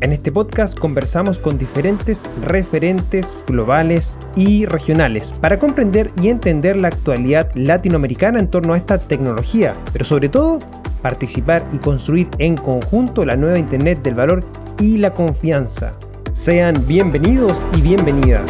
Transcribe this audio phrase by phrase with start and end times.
[0.00, 6.86] En este podcast conversamos con diferentes referentes globales y regionales para comprender y entender la
[6.86, 10.60] actualidad latinoamericana en torno a esta tecnología, pero sobre todo
[11.02, 14.44] participar y construir en conjunto la nueva Internet del valor
[14.78, 15.98] y la confianza.
[16.32, 18.48] Sean bienvenidos y bienvenidas.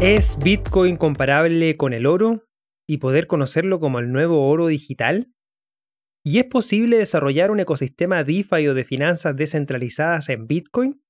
[0.00, 2.44] ¿Es Bitcoin comparable con el oro
[2.86, 5.28] y poder conocerlo como el nuevo oro digital?
[6.22, 11.02] ¿Y es posible desarrollar un ecosistema DeFi o de finanzas descentralizadas en Bitcoin?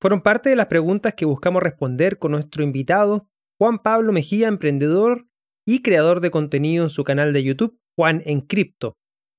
[0.00, 3.28] Fueron parte de las preguntas que buscamos responder con nuestro invitado,
[3.60, 5.28] Juan Pablo Mejía, emprendedor
[5.64, 8.94] y creador de contenido en su canal de YouTube, Juan en Cripto,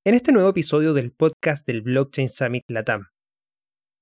[0.05, 3.07] en este nuevo episodio del podcast del Blockchain Summit Latam.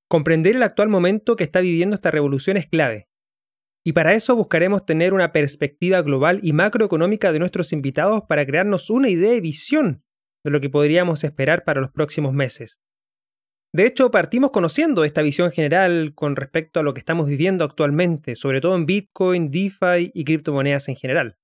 [0.07, 3.07] Comprender el actual momento que está viviendo esta revolución es clave.
[3.83, 8.89] Y para eso buscaremos tener una perspectiva global y macroeconómica de nuestros invitados para crearnos
[8.91, 10.03] una idea y visión
[10.43, 12.79] de lo que podríamos esperar para los próximos meses.
[13.71, 18.35] De hecho, partimos conociendo esta visión general con respecto a lo que estamos viviendo actualmente,
[18.35, 21.37] sobre todo en Bitcoin, DeFi y criptomonedas en general.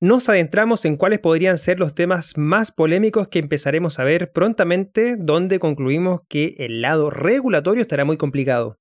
[0.00, 5.16] Nos adentramos en cuáles podrían ser los temas más polémicos que empezaremos a ver prontamente,
[5.18, 8.78] donde concluimos que el lado regulatorio estará muy complicado.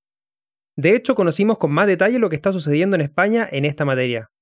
[0.75, 4.32] De hecho, conocimos con más detalle lo que está sucediendo en España en esta materia.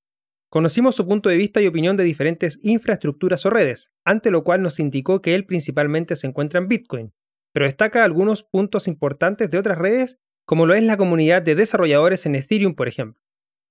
[0.51, 4.62] Conocimos su punto de vista y opinión de diferentes infraestructuras o redes, ante lo cual
[4.62, 7.13] nos indicó que él principalmente se encuentra en Bitcoin,
[7.53, 12.25] pero destaca algunos puntos importantes de otras redes, como lo es la comunidad de desarrolladores
[12.25, 13.23] en Ethereum, por ejemplo.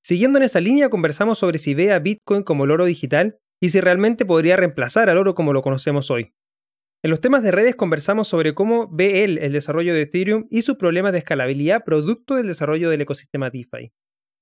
[0.02, 3.68] Siguiendo en esa línea, conversamos sobre si ve a Bitcoin como el oro digital y
[3.68, 6.32] si realmente podría reemplazar al oro como lo conocemos hoy.
[7.02, 10.62] En los temas de redes conversamos sobre cómo ve él el desarrollo de Ethereum y
[10.62, 13.92] sus problemas de escalabilidad producto del desarrollo del ecosistema DeFi.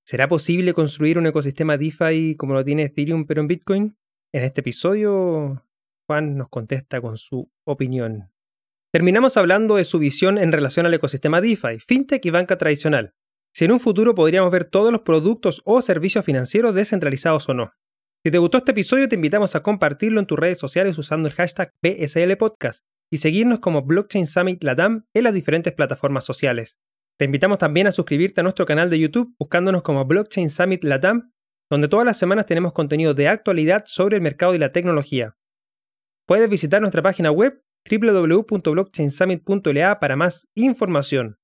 [0.09, 3.99] ¿Será posible construir un ecosistema DeFi como lo tiene Ethereum pero en Bitcoin?
[4.33, 5.67] En este episodio,
[6.09, 8.33] Juan nos contesta con su opinión.
[8.91, 13.13] Terminamos hablando de su visión en relación al ecosistema DeFi, fintech y banca tradicional.
[13.55, 17.73] Si en un futuro podríamos ver todos los productos o servicios financieros descentralizados o no.
[18.25, 21.35] Si te gustó este episodio, te invitamos a compartirlo en tus redes sociales usando el
[21.35, 22.83] hashtag BSL Podcast
[23.13, 26.79] y seguirnos como Blockchain Summit Latam en las diferentes plataformas sociales.
[27.19, 31.33] Te invitamos también a suscribirte a nuestro canal de YouTube buscándonos como Blockchain Summit Latam,
[31.69, 35.37] donde todas las semanas tenemos contenido de actualidad sobre el mercado y la tecnología.
[36.29, 41.39] Puedes visitar nuestra página web www.blockchainsummit.la para más información.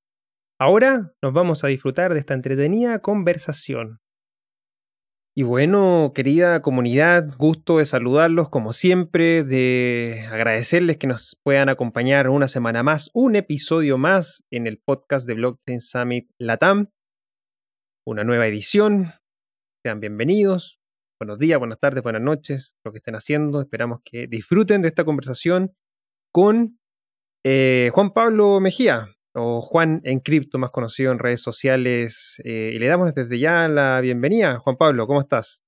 [0.61, 3.99] Ahora nos vamos a disfrutar de esta entretenida conversación.
[5.37, 12.29] Y bueno, querida comunidad, gusto de saludarlos como siempre, de agradecerles que nos puedan acompañar
[12.29, 16.93] una semana más, un episodio más en el podcast de Blockchain Summit Latam.
[18.07, 19.07] Una nueva edición.
[19.85, 20.79] Sean bienvenidos.
[21.21, 23.61] Buenos días, buenas tardes, buenas noches, lo que estén haciendo.
[23.61, 25.75] Esperamos que disfruten de esta conversación
[26.33, 26.79] con
[27.45, 32.41] eh, Juan Pablo Mejía, o Juan en Cripto, más conocido en redes sociales.
[32.45, 34.59] Eh, y le damos desde ya la bienvenida.
[34.59, 35.65] Juan Pablo, ¿cómo estás?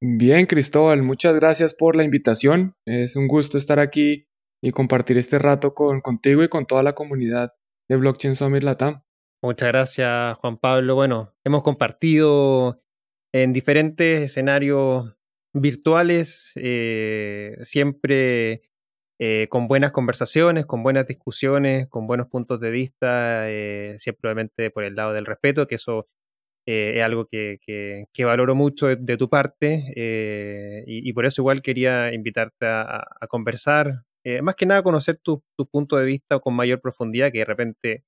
[0.00, 2.74] Bien, Cristóbal, muchas gracias por la invitación.
[2.86, 4.26] Es un gusto estar aquí
[4.62, 7.52] y compartir este rato con, contigo y con toda la comunidad
[7.88, 9.02] de Blockchain Summit Latam.
[9.42, 10.94] Muchas gracias, Juan Pablo.
[10.94, 12.82] Bueno, hemos compartido
[13.32, 15.14] en diferentes escenarios
[15.52, 18.62] virtuales, eh, siempre
[19.26, 24.84] eh, con buenas conversaciones, con buenas discusiones, con buenos puntos de vista, eh, simplemente por
[24.84, 26.08] el lado del respeto, que eso
[26.66, 27.58] eh, es algo que,
[28.18, 29.94] valoro mucho de, tu parte
[30.86, 34.02] y, por eso igual quería invitarte a, conversar,
[34.42, 38.04] más que nada conocer tu, punto de vista con mayor profundidad, que de repente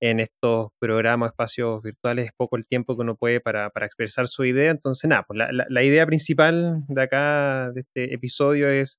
[0.00, 4.44] en estos programas, espacios virtuales, es poco el tiempo que uno puede para, expresar su
[4.46, 4.70] idea.
[4.70, 8.98] Entonces, nada, pues la idea principal de acá, de este episodio, es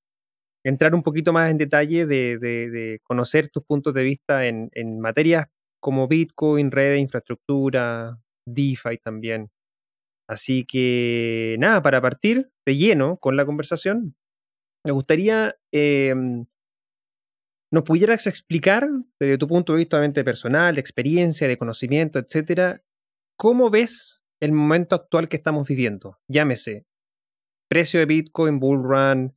[0.64, 5.48] entrar un poquito más en detalle de, conocer tus puntos de vista en, materias
[5.80, 9.50] como Bitcoin, red de infraestructura, DeFi también.
[10.28, 14.14] Así que nada, para partir de lleno con la conversación,
[14.84, 16.14] me gustaría eh,
[17.72, 18.88] nos pudieras explicar,
[19.20, 22.82] desde tu punto de vista personal, de experiencia, de conocimiento, etcétera,
[23.36, 26.18] cómo ves el momento actual que estamos viviendo.
[26.28, 26.86] Llámese
[27.68, 29.36] precio de Bitcoin, bull run,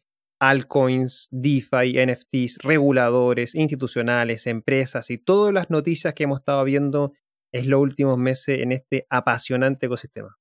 [0.49, 7.13] altcoins, DeFi, NFTs, reguladores, institucionales, empresas y todas las noticias que hemos estado viendo
[7.53, 10.35] en los últimos meses en este apasionante ecosistema.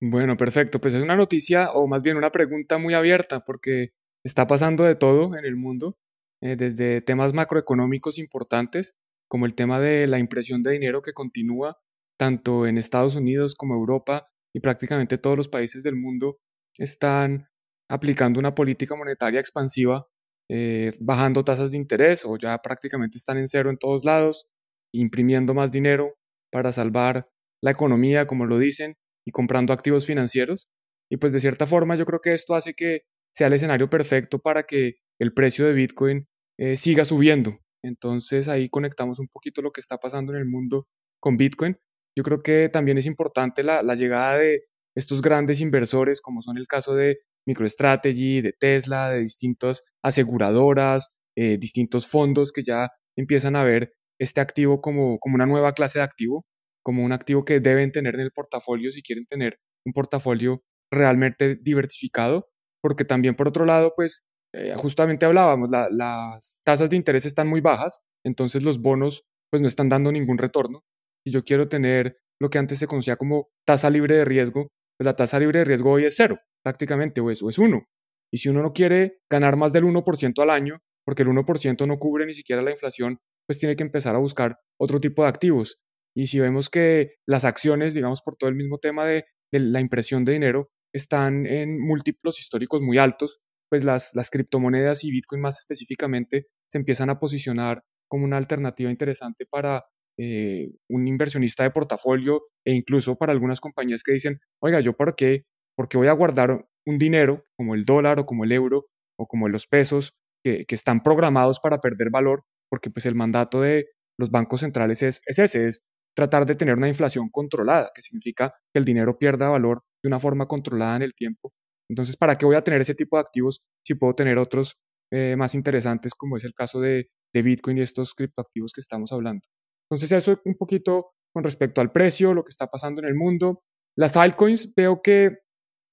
[0.00, 0.80] Bueno, perfecto.
[0.80, 3.92] Pues es una noticia o más bien una pregunta muy abierta porque
[4.24, 5.98] está pasando de todo en el mundo,
[6.40, 8.96] eh, desde temas macroeconómicos importantes
[9.28, 11.78] como el tema de la impresión de dinero que continúa
[12.18, 16.38] tanto en Estados Unidos como Europa y prácticamente todos los países del mundo
[16.78, 17.48] están
[17.88, 20.06] aplicando una política monetaria expansiva,
[20.50, 24.46] eh, bajando tasas de interés o ya prácticamente están en cero en todos lados,
[24.92, 26.14] imprimiendo más dinero
[26.52, 27.28] para salvar
[27.62, 28.96] la economía, como lo dicen,
[29.26, 30.68] y comprando activos financieros.
[31.10, 33.02] Y pues de cierta forma yo creo que esto hace que
[33.34, 36.28] sea el escenario perfecto para que el precio de Bitcoin
[36.58, 37.58] eh, siga subiendo.
[37.82, 40.86] Entonces ahí conectamos un poquito lo que está pasando en el mundo
[41.20, 41.76] con Bitcoin.
[42.16, 44.64] Yo creo que también es importante la, llegada de
[44.96, 51.58] estos grandes inversores, como son el caso de MicroStrategy, de Tesla, de distintas aseguradoras, eh,
[51.58, 56.04] distintos fondos que ya empiezan a ver este activo como, como una nueva clase de
[56.04, 56.46] activo,
[56.84, 60.62] como un activo que deben tener en el portafolio si quieren tener un portafolio
[60.92, 62.48] realmente diversificado,
[62.82, 64.22] porque también por otro lado, pues
[64.54, 69.68] eh, justamente hablábamos, las tasas de interés están muy bajas, entonces los bonos pues no
[69.68, 70.84] están dando ningún retorno.
[71.24, 75.04] Si yo quiero tener lo que antes se conocía como tasa libre de riesgo, pues
[75.06, 77.86] la tasa libre de riesgo hoy es cero, prácticamente, o es, es uno.
[78.32, 81.98] Y si uno no quiere ganar más del 1% al año, porque el 1% no
[81.98, 85.78] cubre ni siquiera la inflación, pues tiene que empezar a buscar otro tipo de activos.
[86.16, 90.24] Y si vemos que las acciones, digamos, por todo el mismo tema de, la impresión
[90.24, 93.38] de dinero, están en múltiplos históricos muy altos,
[93.70, 98.90] pues las, las criptomonedas y Bitcoin más específicamente se empiezan a posicionar como una alternativa
[98.90, 99.84] interesante para
[100.18, 105.14] eh, un inversionista de portafolio e incluso para algunas compañías que dicen, oiga, ¿yo por
[105.14, 105.44] qué?
[105.76, 108.86] Porque voy a guardar un dinero como el dólar o como el euro
[109.18, 113.60] o como los pesos que, que están programados para perder valor, porque pues el mandato
[113.60, 113.86] de
[114.18, 115.82] los bancos centrales es, es ese, es
[116.16, 120.20] tratar de tener una inflación controlada, que significa que el dinero pierda valor de una
[120.20, 121.52] forma controlada en el tiempo.
[121.90, 124.76] Entonces, ¿para qué voy a tener ese tipo de activos si puedo tener otros
[125.12, 129.12] eh, más interesantes, como es el caso de, de Bitcoin y estos criptoactivos que estamos
[129.12, 129.46] hablando?
[129.90, 133.14] Entonces, eso es un poquito con respecto al precio, lo que está pasando en el
[133.14, 133.62] mundo.
[133.98, 135.38] Las altcoins, veo que,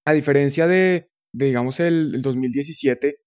[0.06, 3.18] a diferencia de, digamos, el, el 2017,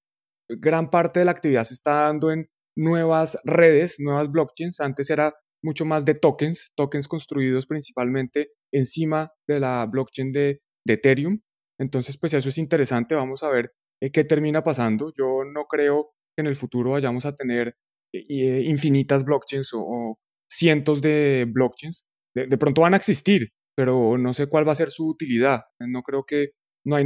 [0.49, 4.81] gran parte de la actividad se está dando en nuevas redes, nuevas blockchains.
[4.81, 11.41] Antes era mucho más de tokens, tokens construidos principalmente encima de la blockchain de, Ethereum.
[11.81, 13.73] Entonces, pues eso es interesante, vamos a ver
[14.03, 15.11] eh, qué termina pasando.
[15.17, 17.75] Yo no creo que en el futuro vayamos a tener
[18.13, 22.05] eh, infinitas blockchains o, cientos de blockchains.
[22.37, 25.63] De, de, pronto van a existir, pero no sé cuál va a ser su utilidad.
[25.81, 26.51] No creo que,
[26.85, 27.05] no hay,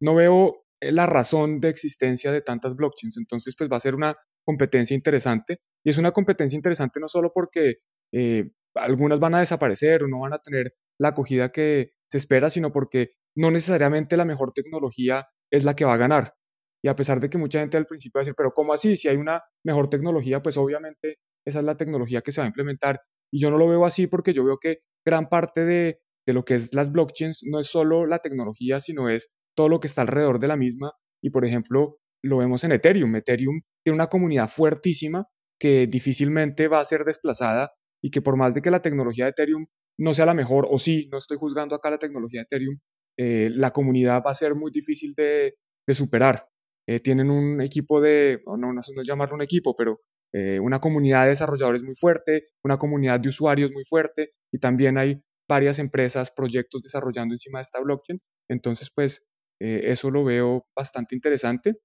[0.00, 3.16] no veo la razón de existencia de tantas blockchains.
[3.16, 5.58] Entonces, pues va a ser una competencia interesante.
[5.84, 7.76] Y es una competencia interesante no solo porque
[8.12, 12.50] eh, algunas van a desaparecer o no van a tener la acogida que se espera,
[12.50, 16.34] sino porque no necesariamente la mejor tecnología es la que va a ganar.
[16.82, 18.96] Y a pesar de que mucha gente al principio va a decir, pero ¿cómo así?
[18.96, 22.48] Si hay una mejor tecnología, pues obviamente esa es la tecnología que se va a
[22.48, 23.00] implementar.
[23.32, 26.42] Y yo no lo veo así porque yo veo que gran parte de, de lo
[26.42, 30.02] que es las blockchains no es solo la tecnología, sino es todo lo que está
[30.02, 30.92] alrededor de la misma.
[31.24, 33.16] Y por ejemplo, lo vemos en Ethereum.
[33.16, 35.26] Ethereum tiene una comunidad fuertísima
[35.58, 37.70] que difícilmente va a ser desplazada
[38.04, 39.68] y que por más de que la tecnología de Ethereum
[39.98, 42.78] no sea la mejor, o sí, no estoy juzgando acá la tecnología de Ethereum,
[43.18, 45.54] eh, la comunidad va a ser muy difícil de,
[45.94, 46.46] superar.
[46.86, 50.02] Eh, tienen un equipo de, no, no, no es llamarlo un equipo, pero
[50.34, 54.98] eh, una comunidad de desarrolladores muy fuerte, una comunidad de usuarios muy fuerte y también
[54.98, 58.20] hay varias empresas, proyectos desarrollando encima de esta blockchain.
[58.50, 59.22] Entonces, pues
[59.60, 61.78] eso lo veo bastante interesante.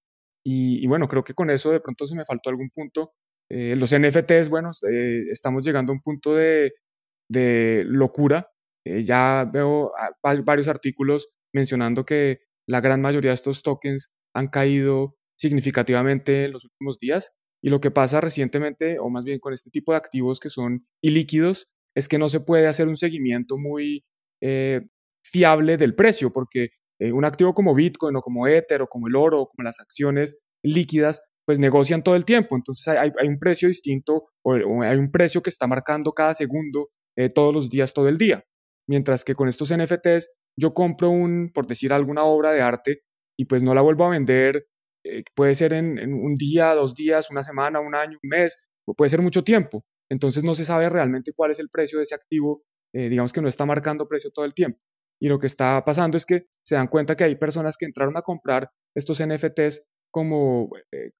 [0.46, 3.14] Y, bueno, creo que con eso de pronto se me faltó algún punto.
[3.50, 6.74] Eh, los NFTs, bueno, eh, estamos llegando a un punto de,
[7.30, 8.48] de locura.
[8.86, 15.16] Eh, ya veo varios artículos mencionando que la gran mayoría de estos tokens han caído
[15.38, 17.32] significativamente en los últimos días.
[17.64, 20.86] Y lo que pasa recientemente, o más bien con este tipo de activos que son
[21.02, 24.04] ilíquidos, es que no se puede hacer un seguimiento muy
[25.24, 26.70] fiable del precio, porque
[27.00, 29.80] eh, un activo como Bitcoin o como Ether o como el oro o como las
[29.80, 32.56] acciones líquidas, pues negocian todo el tiempo.
[32.56, 37.30] Entonces hay, un precio distinto o, hay un precio que está marcando cada segundo, eh,
[37.30, 38.44] todos los días, todo el día.
[38.88, 43.02] Mientras que con estos NFTs yo compro un, por decir alguna obra de arte
[43.38, 44.68] y pues no la vuelvo a vender,
[45.06, 49.10] eh, puede ser en, un día, dos días, una semana, un año, un mes, puede
[49.10, 49.84] ser mucho tiempo.
[50.14, 53.48] Entonces no se sabe realmente cuál es el precio de ese activo, digamos que no
[53.48, 54.80] está marcando precio todo el tiempo.
[55.20, 58.16] Y lo que está pasando es que se dan cuenta que hay personas que entraron
[58.16, 61.12] a comprar estos NFTs como, eh,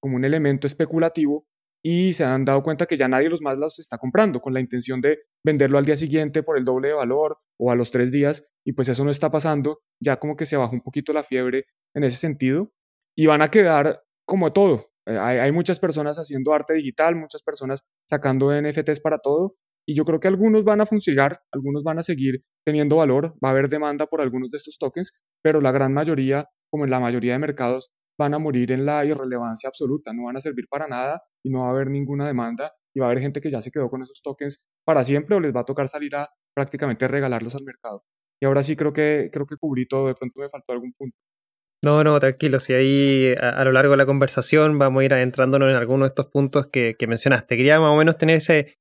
[0.00, 1.46] como un elemento especulativo
[1.84, 4.60] y se han dado cuenta que ya nadie los más los está comprando con la
[4.60, 8.10] intención de venderlo al día siguiente por el doble de valor o a los tres
[8.10, 11.22] días y pues eso no está pasando, ya como que se bajó un poquito la
[11.22, 12.72] fiebre en ese sentido
[13.16, 14.93] y van a quedar como todo.
[15.06, 19.56] Eh, hay, muchas personas haciendo arte digital, muchas personas sacando NFTs para todo
[19.86, 23.48] y yo creo que algunos van a funcionar, algunos van a seguir teniendo valor, va
[23.48, 27.00] a haber demanda por algunos de estos tokens, pero la gran mayoría, como en la
[27.00, 30.86] mayoría de mercados, van a morir en la irrelevancia absoluta, no van a servir para
[30.86, 33.60] nada y no va a haber ninguna demanda y va a haber gente que ya
[33.60, 37.08] se quedó con esos tokens para siempre o les va a tocar salir a prácticamente
[37.08, 38.04] regalarlos al mercado.
[38.40, 41.16] Y ahora sí creo que, creo que cubrí todo, de pronto me faltó algún punto.
[41.84, 42.58] No, no, tranquilo.
[42.60, 46.12] Si ahí a, lo largo de la conversación vamos a ir adentrándonos en algunos de
[46.12, 47.56] estos puntos que, que mencionaste.
[47.56, 48.76] Quería más o menos tener ese,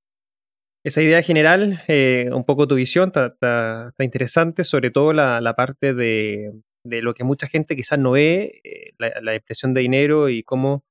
[0.85, 6.51] esa idea general, eh, un poco tu visión, está interesante, sobre todo la, parte de,
[6.83, 10.83] lo que mucha gente quizás no ve, eh, la, expresión de dinero y cómo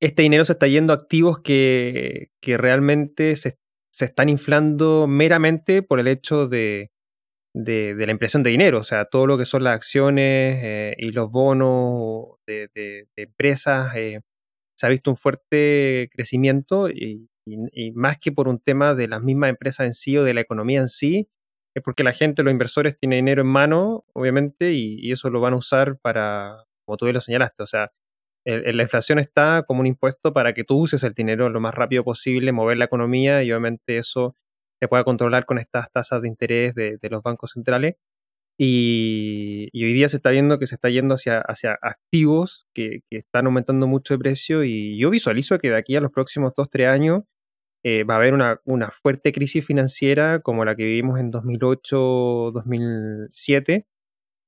[0.00, 3.58] este dinero se está yendo a activos que, realmente se,
[4.00, 6.90] están inflando meramente por el hecho de,
[7.64, 11.30] la impresión de dinero, o sea, todo lo que son las acciones eh, y los
[11.30, 17.28] bonos de, empresas, se ha visto un fuerte crecimiento y,
[17.94, 20.80] más que por un tema de las mismas empresas en sí o de la economía
[20.80, 21.28] en sí,
[21.74, 25.54] es porque la gente, los inversores, tienen dinero en mano, obviamente, y, eso lo van
[25.54, 27.92] a usar para, como tú lo señalaste, o sea,
[28.44, 32.04] la inflación está como un impuesto para que tú uses el dinero lo más rápido
[32.04, 34.36] posible, mover la economía y obviamente eso
[34.80, 37.96] se pueda controlar con estas tasas de interés de, los bancos centrales.
[38.58, 43.18] Y, hoy día se está viendo que se está yendo hacia, hacia activos que, que,
[43.18, 46.88] están aumentando mucho de precio y yo visualizo que de aquí a los próximos 2-3
[46.88, 47.24] años
[47.88, 48.58] eh, va a haber una,
[48.90, 53.86] fuerte crisis financiera como la que vivimos en 2008-2007,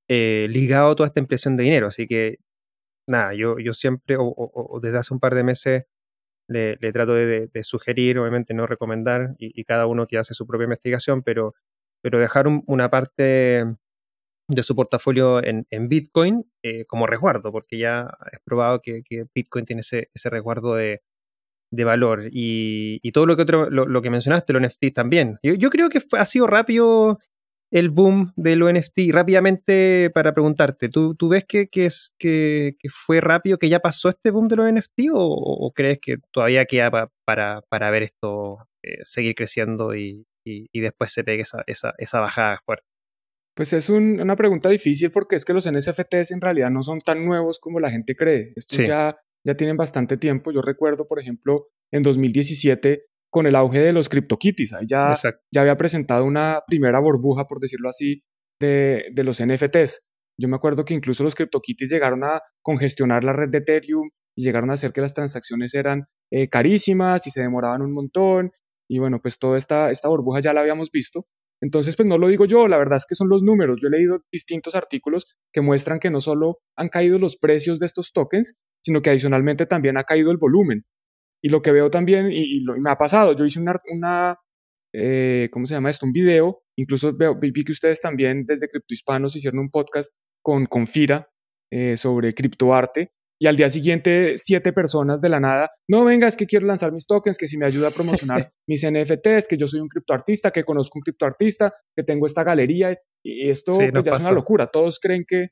[0.08, 1.86] eh, ligado a toda esta impresión de dinero.
[1.86, 2.38] Así que,
[3.06, 5.84] nada, yo, yo siempre, o, desde hace un par de meses,
[6.48, 11.22] le, trato de, sugerir, obviamente no recomendar, y, cada uno que hace su propia investigación,
[11.22, 11.54] pero,
[12.02, 13.64] pero dejar una parte
[14.48, 19.02] de su portafolio en, Bitcoin eh, como resguardo, porque ya es probado que,
[19.34, 21.02] Bitcoin tiene ese, ese resguardo de,
[21.70, 22.28] de valor.
[22.30, 25.38] Y, todo lo que otro, lo, que mencionaste, los NFT también.
[25.42, 27.18] Yo, creo que ha sido rápido
[27.70, 29.12] el boom de los NFT.
[29.12, 34.08] Rápidamente para preguntarte, ¿tú, tú ves que, que, es, que, fue rápido, que ya pasó
[34.08, 38.98] este boom de los NFT o, crees que todavía queda para, para ver esto eh,
[39.04, 42.86] seguir creciendo y, y, después se pegue esa, esa, esa bajada fuerte?
[43.54, 47.24] Pues es una pregunta difícil porque es que los NFTs en realidad no son tan
[47.24, 48.52] nuevos como la gente cree.
[48.54, 50.50] Esto ya ya tienen bastante tiempo.
[50.52, 54.72] Yo recuerdo, por ejemplo, en 2017 con el auge de los CryptoKitties.
[54.74, 55.14] Ahí ya,
[55.52, 58.22] ya había presentado una primera burbuja, por decirlo así,
[58.60, 60.06] de, de los NFTs.
[60.40, 64.44] Yo me acuerdo que incluso los CryptoKitties llegaron a congestionar la red de Ethereum y
[64.44, 68.52] llegaron a hacer que las transacciones eran eh, carísimas y se demoraban un montón.
[68.88, 71.26] Y bueno, pues toda esta, esta burbuja ya la habíamos visto.
[71.60, 73.80] Entonces, pues no lo digo yo, la verdad es que son los números.
[73.82, 77.86] Yo he leído distintos artículos que muestran que no solo han caído los precios de
[77.86, 80.84] estos tokens, sino que adicionalmente también ha caído el volumen.
[81.42, 84.38] Y lo que veo también, y, me ha pasado, yo hice una, una
[84.94, 86.06] eh, ¿cómo se llama esto?
[86.06, 90.86] Un video, incluso veo, vi que ustedes también desde Hispanos hicieron un podcast con, con
[90.86, 91.28] Fira
[91.70, 96.36] eh, sobre criptoarte, y al día siguiente siete personas de la nada, no venga, es
[96.36, 99.66] que quiero lanzar mis tokens, que si me ayuda a promocionar mis NFTs, que yo
[99.66, 104.12] soy un criptoartista, que conozco un criptoartista, que tengo esta galería, y esto pues, ya
[104.12, 105.50] es una locura, todos creen que,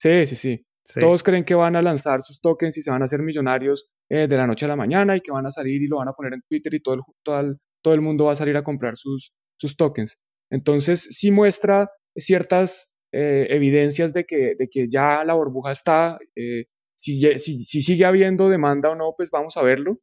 [0.00, 3.04] sí, sí, sí, todos creen que van a lanzar sus tokens y se van a
[3.04, 5.86] hacer millonarios eh, de la noche a la mañana y que van a salir y
[5.86, 8.56] lo van a poner en Twitter y todo el, todo el, mundo va a salir
[8.56, 10.18] a comprar sus, sus tokens.
[10.50, 16.18] Entonces, sí muestra ciertas eh, evidencias de que, de que ya la burbuja está.
[16.34, 16.64] Eh,
[16.96, 20.00] si, si, sigue habiendo demanda o no, pues vamos a verlo.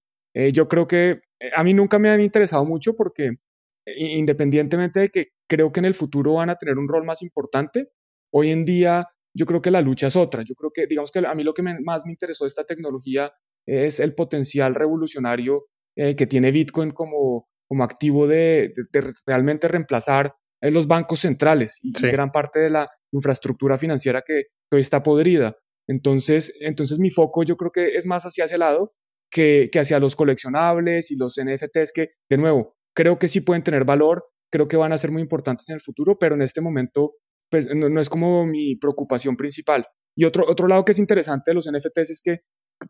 [0.54, 1.20] yo creo que
[1.56, 3.32] a mí nunca me han interesado mucho porque
[3.86, 7.90] independientemente de que creo que en el futuro van a tener un rol más importante,
[8.34, 10.44] hoy en día yo creo que la lucha es otra.
[10.44, 13.32] Yo creo que, digamos que a mí lo que más me interesó de esta tecnología
[13.68, 15.66] es el potencial revolucionario
[15.98, 18.74] eh, que tiene Bitcoin como, como activo de,
[19.26, 24.82] realmente reemplazar eh, los bancos centrales y gran parte de la infraestructura financiera que, hoy
[24.82, 25.58] está podrida.
[25.88, 28.94] Entonces, entonces mi foco yo creo que es más hacia ese lado
[29.32, 33.64] que, que hacia los coleccionables y los NFTs que, de nuevo, creo que sí pueden
[33.64, 36.62] tener valor, creo que van a ser muy importantes en el futuro, pero en este
[36.62, 37.14] momento
[37.50, 39.86] pues no, es como mi preocupación principal.
[40.18, 42.40] Y otro, otro lado que es interesante de los NFTs es que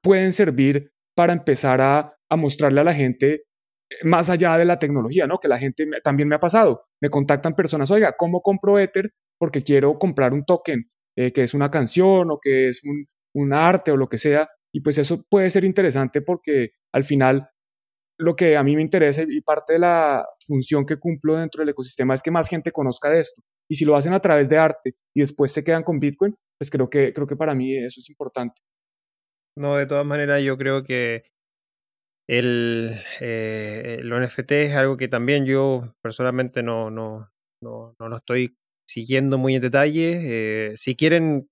[0.02, 5.26] pueden servir para empezar a, mostrarle a la gente eh, más allá de la tecnología,
[5.28, 5.38] ¿no?
[5.38, 6.84] Que la gente también me ha pasado.
[7.02, 9.12] Me contactan personas, oiga, ¿cómo compro Ether?
[9.40, 13.54] Porque quiero comprar un token, eh, que es una canción o que es un, un
[13.54, 17.50] arte o lo que sea, y pues eso puede ser interesante porque al final
[18.18, 21.70] lo que a mí me interesa y parte de la función que cumplo dentro del
[21.70, 23.42] ecosistema es que más gente conozca de esto.
[23.70, 26.70] Y si lo hacen a través de arte y después se quedan con Bitcoin, pues
[26.70, 28.62] creo que, creo que para mí eso es importante.
[29.58, 31.24] No, de todas maneras yo creo que
[32.28, 37.30] el, eh, NFT es algo que también yo personalmente no, no,
[37.62, 38.58] no, no lo estoy
[38.88, 40.72] siguiendo muy en detalle.
[40.72, 41.50] Eh, si quieren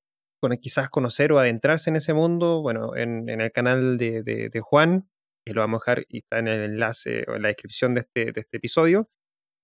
[0.61, 5.07] quizás conocer o adentrarse en ese mundo, bueno, en, el canal de, Juan,
[5.45, 8.01] que lo vamos a dejar y está en el enlace o en la descripción de
[8.01, 9.09] este, de este episodio.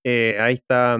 [0.04, 0.98] Eh, ahí está,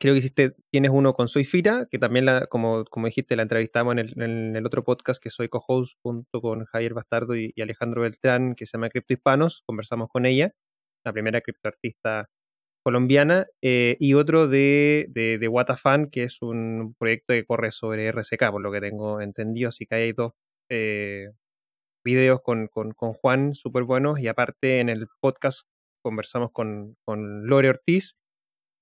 [0.00, 3.42] creo que hiciste, tienes uno con Soy Fira, que también, la, como, como dijiste, la
[3.42, 7.54] entrevistamos en el, en el otro podcast que soy co-host junto con Javier Bastardo y,
[7.60, 9.62] Alejandro Beltrán, que se llama Cripto Hispanos.
[9.66, 10.52] Conversamos con ella,
[11.04, 12.28] la primera criptoartista
[12.84, 18.10] colombiana, eh, y otro de, de, de Watafan, que es un proyecto que corre sobre
[18.12, 19.68] RSK, por lo que tengo entendido.
[19.70, 20.32] Así que hay dos
[20.70, 21.30] eh,
[22.08, 25.62] videos con, con, con Juan súper buenos, y aparte en el podcast
[26.02, 28.16] conversamos con, con Lore Ortiz,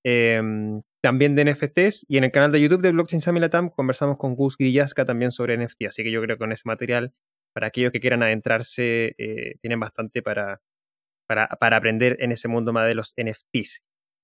[0.04, 4.34] em, también de NFTs, y en el canal de YouTube de Blockchain Samilatam conversamos con
[4.36, 5.86] Gus Grillasca también sobre NFT.
[5.88, 7.12] Así que yo creo que con ese material,
[7.52, 10.60] para aquellos que quieran adentrarse, eh, tienen bastante para,
[11.26, 13.82] para, para, aprender en ese mundo más de los NFTs.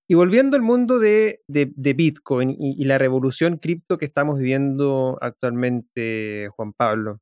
[0.08, 6.72] Y volviendo al mundo de, Bitcoin y, la revolución cripto que estamos viviendo actualmente, Juan
[6.72, 7.20] Pablo,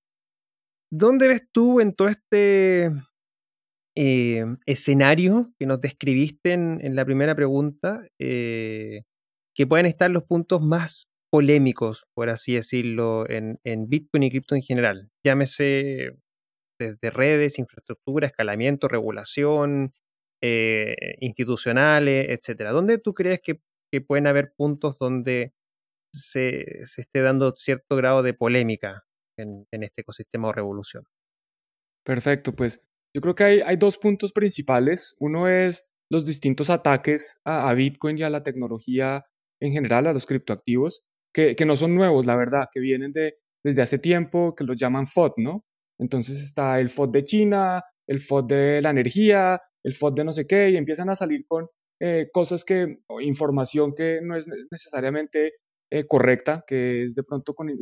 [0.91, 2.91] ¿dónde ves tú en todo este
[3.97, 9.03] eh, escenario que nos describiste en, la primera pregunta, eh,
[9.55, 14.55] que pueden estar los puntos más polémicos, por así decirlo, en, en Bitcoin y cripto
[14.55, 15.11] en general?
[15.25, 16.17] Llámese
[16.81, 19.93] desde redes, infraestructura, escalamiento, regulación,
[20.43, 22.73] eh, institucionales, etcétera.
[22.73, 23.61] ¿Dónde tú crees que,
[24.07, 25.53] pueden haber puntos donde
[26.15, 29.05] se, esté dando cierto grado de polémica
[29.43, 31.05] en, este ecosistema o revolución?
[32.05, 32.83] Perfecto, pues
[33.15, 35.15] yo creo que hay, dos puntos principales.
[35.19, 39.25] Uno es los distintos ataques a, Bitcoin y a la tecnología
[39.61, 41.03] en general, a los criptoactivos,
[41.35, 44.77] que, que, no son nuevos, la verdad, que vienen de, desde hace tiempo, que los
[44.77, 45.65] llaman FOD, ¿no?
[45.99, 50.33] Entonces está el FOD de China, el FOD de la energía, el FOD de no
[50.33, 51.69] sé qué, y empiezan a salir con
[52.01, 55.53] eh, cosas que, o información que no es necesariamente
[55.91, 57.79] eh, correcta, que es de pronto con el,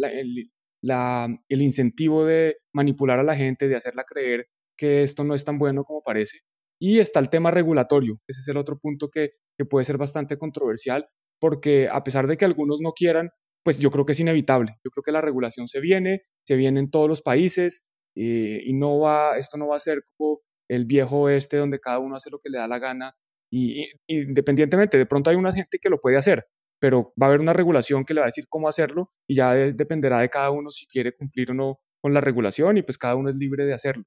[0.82, 5.58] el incentivo de manipular a la gente, de hacerla creer que esto no es tan
[5.58, 6.40] bueno como parece.
[6.80, 10.36] Y está el tema regulatorio, ese es el otro punto que, que puede ser bastante
[10.36, 11.08] controversial,
[11.40, 13.30] porque a pesar de que algunos no quieran,
[13.64, 14.76] pues yo creo que es inevitable.
[14.84, 17.84] Yo creo que la regulación se viene, se viene en todos los países
[18.16, 21.98] eh, y no va, esto no va a ser como el viejo este donde cada
[21.98, 23.14] uno hace lo que le da la gana
[23.50, 26.46] y, independientemente, de pronto hay una gente que lo puede hacer,
[26.80, 29.52] pero va a haber una regulación que le va a decir cómo hacerlo y ya
[29.52, 33.16] dependerá de cada uno si quiere cumplir o no con la regulación y pues cada
[33.16, 34.04] uno es libre de hacerlo.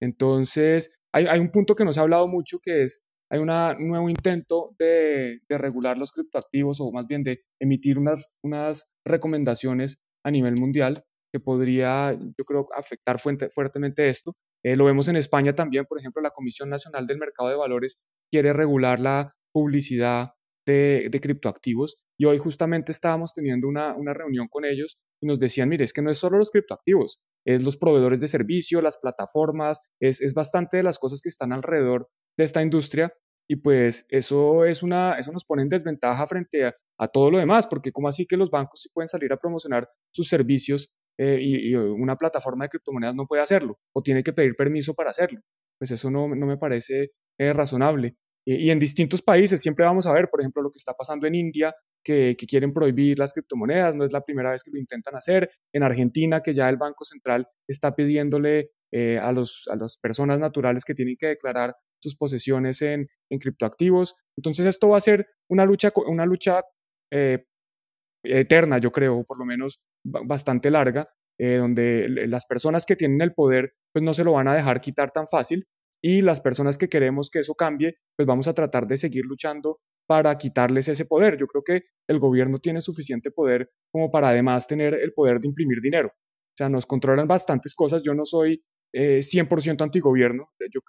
[0.00, 3.48] Entonces, hay, hay un punto que no se ha hablado mucho que es, hay un
[3.88, 10.30] nuevo intento de, regular los criptoactivos o más bien de emitir unas, unas recomendaciones a
[10.30, 14.36] nivel mundial que podría, yo creo, afectar fuertemente esto.
[14.64, 17.96] Eh, lo vemos en España también, por ejemplo, la Comisión Nacional del Mercado de Valores
[18.30, 20.33] quiere regular la publicidad
[20.66, 25.84] de, criptoactivos y hoy justamente estábamos teniendo una, reunión con ellos y nos decían, mire,
[25.84, 30.20] es que no es solo los criptoactivos, es los proveedores de servicio, las plataformas, es,
[30.20, 33.12] es bastante de las cosas que están alrededor de esta industria
[33.48, 37.38] y pues eso, es una, eso nos pone en desventaja frente a, a todo lo
[37.38, 41.38] demás, porque como así que los bancos sí pueden salir a promocionar sus servicios eh,
[41.40, 45.40] y, una plataforma de criptomonedas no puede hacerlo o tiene que pedir permiso para hacerlo.
[45.78, 48.16] Pues eso no, no me parece eh, razonable.
[48.46, 51.34] Y, en distintos países siempre vamos a ver, por ejemplo, lo que está pasando en
[51.34, 55.50] India, que, quieren prohibir las criptomonedas, no es la primera vez que lo intentan hacer.
[55.72, 60.38] En Argentina, que ya el Banco Central está pidiéndole eh, a, los, a las personas
[60.38, 64.14] naturales que tienen que declarar sus posesiones en, en criptoactivos.
[64.36, 66.60] Entonces esto va a ser una lucha, una lucha
[68.24, 73.34] eterna, yo creo, por lo menos bastante larga, eh, donde las personas que tienen el
[73.34, 75.66] poder pues no se lo van a dejar quitar tan fácil
[76.06, 79.80] y las personas que queremos que eso cambie, pues vamos a tratar de seguir luchando
[80.06, 81.38] para quitarles ese poder.
[81.38, 85.48] Yo creo que el gobierno tiene suficiente poder como para además tener el poder de
[85.48, 86.08] imprimir dinero.
[86.08, 88.02] O sea, nos controlan bastantes cosas.
[88.02, 88.62] Yo no soy
[88.92, 90.50] eh, 100% antigobierno.
[90.70, 90.80] Yo,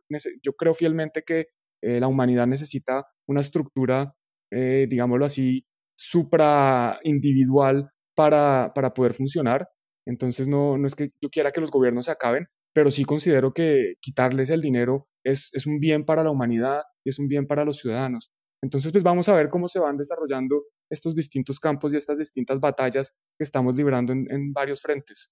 [0.43, 1.47] yo creo fielmente que
[1.81, 4.13] eh, la humanidad necesita una estructura,
[4.51, 5.65] eh, digámoslo así,
[5.97, 9.65] supra individual para, para poder funcionar.
[10.05, 13.53] Entonces no, no es que yo quiera que los gobiernos se acaben, pero sí considero
[13.53, 17.47] que quitarles el dinero es, es un bien para la humanidad y es un bien
[17.47, 18.31] para los ciudadanos.
[18.61, 22.59] Entonces, pues vamos a ver cómo se van desarrollando estos distintos campos y estas distintas
[22.59, 25.29] batallas que estamos librando en, en varios frentes.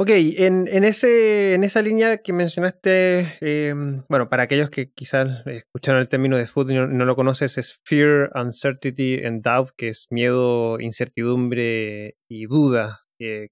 [0.00, 5.44] Ok, en, en, ese, en esa línea que mencionaste, em, bueno, para aquellos que quizás
[5.46, 9.88] escucharon el término de food y no, lo conoces, es fear, uncertainty and doubt, que
[9.88, 13.48] es miedo, incertidumbre y duda que,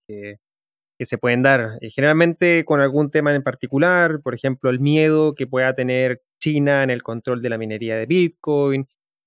[0.98, 1.78] que, se pueden dar.
[1.80, 6.82] Y generalmente con algún tema en particular, por ejemplo, el miedo que pueda tener China
[6.82, 8.86] en el control de la minería de Bitcoin,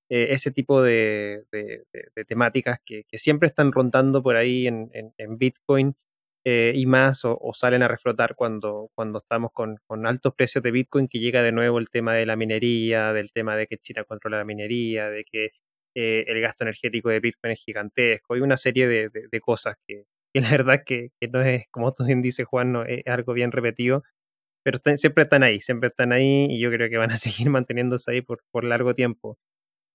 [0.09, 1.85] eh, ese tipo de, de,
[2.25, 5.95] temáticas que, siempre están rondando por ahí en, en, Bitcoin
[6.45, 10.71] eh, y más o, salen a reflotar cuando, cuando estamos con, con, altos precios de
[10.71, 14.03] Bitcoin, que llega de nuevo el tema de la minería, del tema de que China
[14.03, 15.51] controla la minería, de que
[15.95, 20.41] eh, el gasto energético de Bitcoin es gigantesco, y una serie de, cosas que, que,
[20.41, 23.51] la verdad que, que, no es, como tú bien dices, Juan, no, es algo bien
[23.51, 24.03] repetido,
[24.63, 28.11] pero siempre están ahí, siempre están ahí y yo creo que van a seguir manteniéndose
[28.11, 29.37] ahí por, por largo tiempo.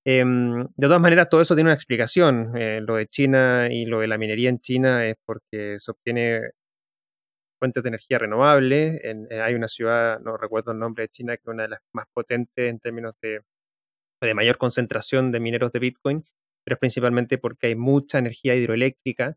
[0.07, 2.53] Em, de todas maneras, todo eso tiene una explicación.
[2.57, 6.43] Eh, lo de China y lo de la minería en China es porque se obtiene
[7.59, 9.01] fuentes de energía renovable.
[9.03, 11.81] Eh, hay una ciudad, no recuerdo el nombre de China, que es una de las
[11.93, 13.41] más potentes en términos de,
[14.21, 16.25] de mayor concentración de mineros de Bitcoin,
[16.65, 19.37] pero es principalmente porque hay mucha energía hidroeléctrica.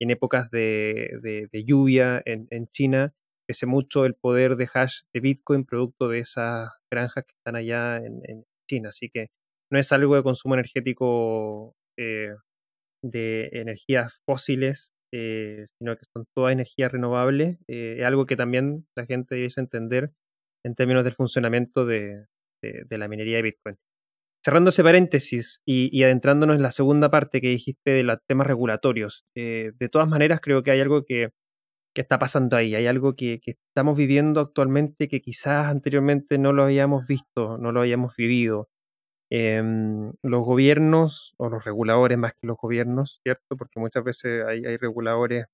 [0.00, 3.12] En épocas de, lluvia en, en, China
[3.46, 7.96] crece mucho el poder de hash de Bitcoin producto de esas granjas que están allá
[7.96, 8.90] en, en China.
[8.90, 9.28] Así que
[9.70, 12.34] no es algo de consumo energético eh,
[13.02, 17.58] de energías fósiles, eh, sino que son todas energías renovables.
[17.68, 20.12] Eh, es algo que también la gente debe entender
[20.64, 22.26] en términos del funcionamiento de,
[22.62, 23.76] la minería de Bitcoin.
[24.44, 29.24] Cerrando ese paréntesis y, adentrándonos en la segunda parte que dijiste de los temas regulatorios,
[29.34, 31.30] de todas maneras creo que hay algo que,
[31.94, 36.62] está pasando ahí, hay algo que, que, estamos viviendo actualmente que quizás anteriormente no lo
[36.62, 38.68] habíamos visto, no lo habíamos vivido.
[39.30, 43.56] Em, los gobiernos o los reguladores más que los gobiernos, ¿cierto?
[43.58, 45.46] Porque muchas veces hay, reguladores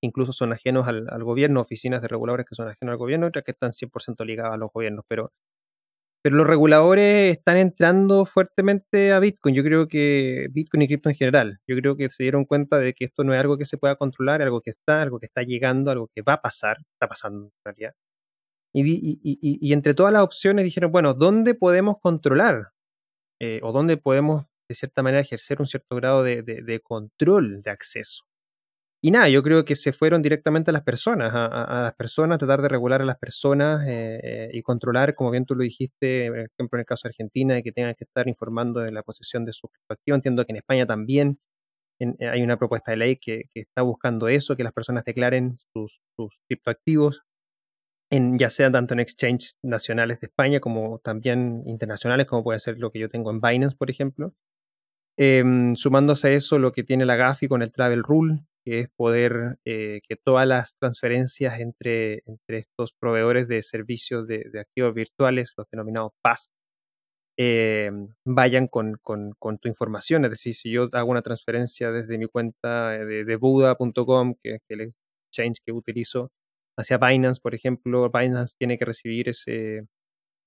[0.00, 3.44] que incluso son ajenos al, gobierno, oficinas de reguladores que son ajenos al gobierno, otras
[3.44, 5.32] que están 100% ligadas a los gobiernos, pero,
[6.24, 9.54] pero los reguladores están entrando fuertemente a Bitcoin.
[9.54, 12.94] Yo creo que Bitcoin y cripto en general, yo creo que se dieron cuenta de
[12.94, 15.42] que esto no es algo que se pueda controlar, algo que está, algo que está
[15.42, 17.94] llegando, algo que va a pasar, está pasando en realidad.
[18.72, 22.72] Y, y, y, y, entre todas las opciones dijeron, bueno, ¿dónde podemos controlar
[23.40, 28.24] eh, o dónde podemos, de cierta manera, ejercer un cierto grado de, control de acceso.
[29.04, 32.62] Y nada, yo creo que se fueron directamente a las personas, a, las personas, tratar
[32.62, 36.38] de regular a las personas eh, eh, y controlar, como bien tú lo dijiste, por
[36.38, 39.52] ejemplo, en el caso de Argentina, que tengan que estar informando de la posesión de
[39.52, 40.16] su criptoactivos.
[40.16, 41.38] Entiendo que en España también
[42.00, 46.38] hay una propuesta de ley que, está buscando eso, que las personas declaren sus, sus
[46.48, 47.24] criptoactivos
[48.10, 52.90] ya sea tanto en exchange nacionales de España como también internacionales, como puede ser lo
[52.90, 54.32] que yo tengo en Binance, por ejemplo.
[55.18, 58.88] Em, sumándose a eso lo que tiene la GAFI con el Travel Rule, que es
[58.96, 65.52] poder eh, que todas las transferencias entre, entre estos proveedores de servicios de, activos virtuales,
[65.56, 66.48] los denominados PAS,
[67.36, 68.98] em, vayan con,
[69.60, 70.24] tu información.
[70.24, 74.62] Es decir, si yo hago una transferencia desde mi cuenta de, de Buda.com, que es
[74.68, 76.30] el exchange que utilizo,
[76.78, 79.86] hacia Binance, por ejemplo, Binance tiene que recibir ese,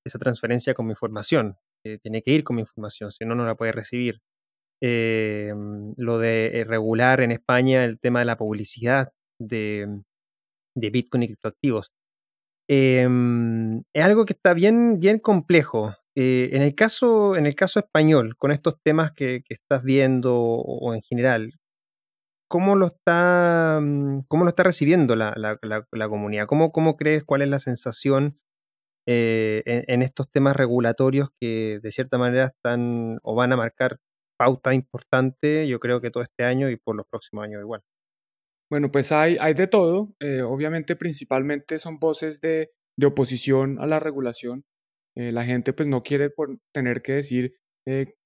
[0.05, 3.45] esa transferencia con mi información, eh, tiene que ir con mi información, si no, no
[3.45, 4.21] la puede recibir.
[4.81, 5.53] Eh,
[5.97, 10.01] lo de eh, regular en España el tema de la publicidad de,
[10.75, 11.91] de Bitcoin y criptoactivos.
[12.69, 15.95] Em, es algo que está bien, bien complejo.
[16.15, 21.01] en, el caso, en el caso español, con estos temas que, estás viendo o, en
[21.01, 21.53] general,
[22.47, 26.47] ¿cómo lo está, mm, cómo lo está recibiendo la, la, comunidad?
[26.47, 28.39] ¿Cómo, ¿Cómo, crees, cuál es la sensación
[29.07, 33.99] eh, en, estos temas regulatorios que de cierta manera están o van a marcar
[34.37, 37.81] pauta importante, yo creo que todo este año y por los próximos años igual?
[38.69, 40.13] Bueno, pues hay, hay de todo.
[40.19, 44.65] Eh, obviamente, principalmente son voces de, de, oposición a la regulación.
[45.15, 47.55] Eh, la gente pues no quiere por tener que decir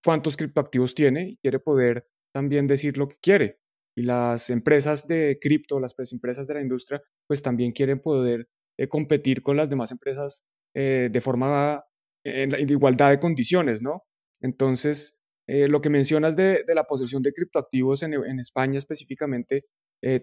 [0.03, 3.59] cuántos criptoactivos tiene y quiere poder también decir lo que quiere.
[3.95, 8.47] Y las empresas de cripto, las empresas de la industria, pues también quieren poder
[8.79, 10.45] eh, competir con las demás empresas
[10.75, 11.83] eh, de forma,
[12.25, 14.03] en, igualdad de condiciones, ¿no?
[14.41, 19.65] Entonces, eh, lo que mencionas de, la posesión de criptoactivos en, en España específicamente,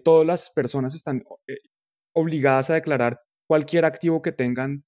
[0.03, 1.23] todas las personas están
[2.13, 4.83] obligadas a declarar cualquier activo que tengan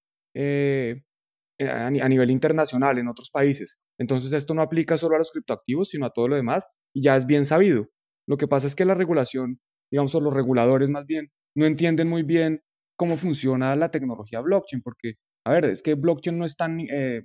[1.70, 3.78] a, nivel internacional en otros países.
[4.00, 7.16] Entonces, esto no aplica solo a los criptoactivos, sino a todo lo demás, y ya
[7.16, 7.88] es bien sabido.
[8.28, 9.60] Lo que pasa es que la regulación,
[9.92, 12.62] digamos, o los reguladores más bien, no entienden muy bien
[12.98, 15.16] cómo funciona la tecnología blockchain, porque,
[15.46, 17.24] a ver, es que blockchain no están, eh,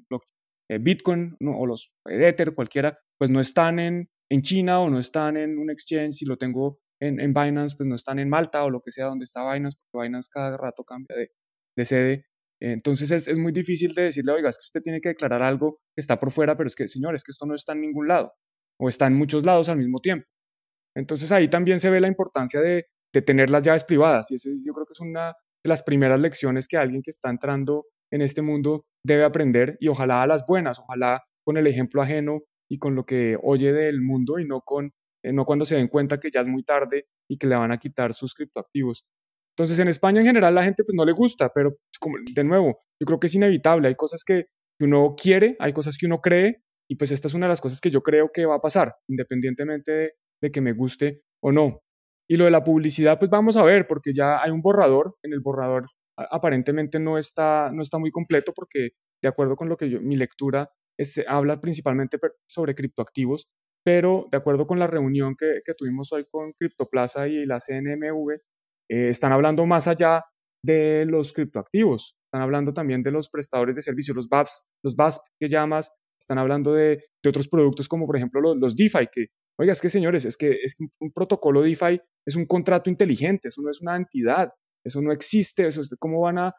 [0.69, 5.37] eh, Bitcoin o los Ether, cualquiera, pues no están en, en China o no están
[5.37, 8.71] en un exchange, si lo tengo en, en, Binance, pues no están en Malta o
[8.71, 11.31] lo que sea donde está Binance, porque Binance cada rato cambia de,
[11.77, 12.27] de sede.
[12.61, 15.81] Entonces es, es, muy difícil de decirle, oiga, es que usted tiene que declarar algo
[15.95, 18.09] que está por fuera, pero es que, señor, es que esto no está en ningún
[18.09, 18.33] lado
[18.81, 20.27] o está en muchos lados al mismo tiempo.
[20.97, 24.49] Entonces ahí también se ve la importancia de, de tener las llaves privadas y eso
[24.65, 28.23] yo creo que es una de las primeras lecciones que alguien que está entrando en
[28.23, 32.79] este mundo debe aprender y ojalá a las buenas, ojalá con el ejemplo ajeno y
[32.79, 34.93] con lo que oye del mundo y no con
[35.27, 37.73] eh, no cuando se den cuenta que ya es muy tarde y que le van
[37.73, 39.05] a quitar sus criptoactivos.
[39.57, 42.79] Entonces, en España en general la gente pues no le gusta, pero como, de nuevo,
[43.01, 43.89] yo creo que es inevitable.
[43.89, 44.47] Hay cosas que,
[44.79, 47.81] uno quiere, hay cosas que uno cree, y pues esta es una de las cosas
[47.81, 51.81] que yo creo que va a pasar, independientemente de, que me guste o no.
[52.29, 55.33] Y lo de la publicidad, pues vamos a ver, porque ya hay un borrador, en
[55.33, 55.87] el borrador
[56.17, 58.91] aparentemente no está, no está muy completo, porque
[59.23, 63.49] de acuerdo con lo que yo, mi lectura es, habla principalmente sobre criptoactivos,
[63.85, 68.33] pero de acuerdo con la reunión que, que tuvimos hoy con CryptoPlaza y la CNMV,
[68.89, 70.25] eh, están hablando más allá
[70.65, 75.23] de los criptoactivos, están hablando también de los prestadores de servicios, los BAPs, los BASP
[75.39, 79.27] que llamas, están hablando de, de otros productos como por ejemplo los, los, DeFi, que,
[79.59, 83.63] oiga, es que señores, es que, es un, protocolo DeFi es un contrato inteligente, eso
[83.63, 84.53] no es una entidad,
[84.87, 86.55] eso no existe, eso cómo van a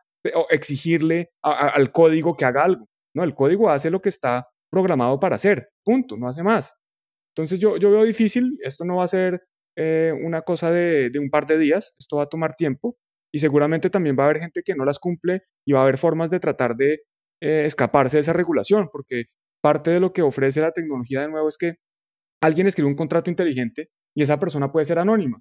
[0.49, 2.87] exigirle al código que haga algo.
[3.15, 6.75] No, el código hace lo que está programado para hacer, punto, no hace más.
[7.33, 9.41] Entonces yo, yo veo difícil, esto no va a ser
[9.77, 12.97] eh, una cosa de, un par de días, esto va a tomar tiempo
[13.33, 15.97] y seguramente también va a haber gente que no las cumple y va a haber
[15.97, 17.01] formas de tratar de
[17.41, 19.25] eh, escaparse de esa regulación, porque
[19.61, 21.75] parte de lo que ofrece la tecnología de nuevo es que
[22.41, 25.39] alguien escribe un contrato inteligente y esa persona puede ser anónima.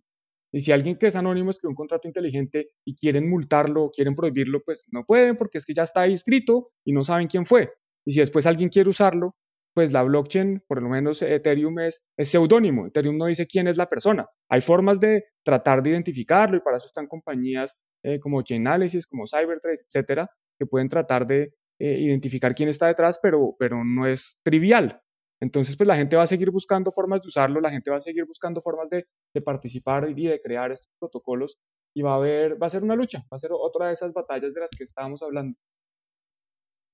[0.53, 4.63] Y si alguien que es anónimo escribe un contrato inteligente y quieren multarlo, quieren prohibirlo,
[4.65, 7.73] pues no pueden porque es que ya está ahí escrito y no saben quién fue.
[8.07, 9.35] Y si después alguien quiere usarlo,
[9.75, 12.87] pues la blockchain, por lo menos Ethereum es, es seudónimo.
[12.87, 14.27] Ethereum no dice quién es la persona.
[14.49, 19.27] Hay formas de tratar de identificarlo y para eso están compañías eh, como Chainalysis, como
[19.27, 24.39] Cybertrace, etcétera, que pueden tratar de eh, identificar quién está detrás, pero, pero no es
[24.43, 25.03] trivial.
[25.40, 28.01] Entonces, pues la gente va a seguir buscando formas de usarlo, la gente va a
[28.01, 31.59] seguir buscando formas de, de participar y de crear estos protocolos
[31.94, 34.12] y va a haber, va a ser una lucha, va a ser otra de esas
[34.12, 35.57] batallas de las que estábamos hablando.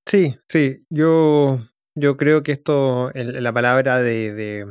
[0.07, 1.61] Sí, sí, yo
[1.95, 4.67] yo creo que esto, la palabra de,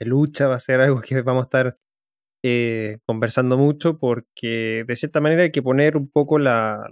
[0.00, 1.78] lucha va a ser algo que vamos a estar
[2.42, 6.88] eh, conversando mucho porque de cierta manera hay que poner un poco la,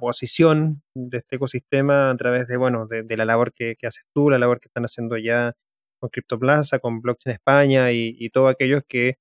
[0.00, 4.38] posición de este ecosistema a través de, bueno, de, la labor que, haces tú, la
[4.38, 5.52] labor que están haciendo ya
[6.00, 9.18] con CryptoPlaza, con Blockchain España y, todos aquellos que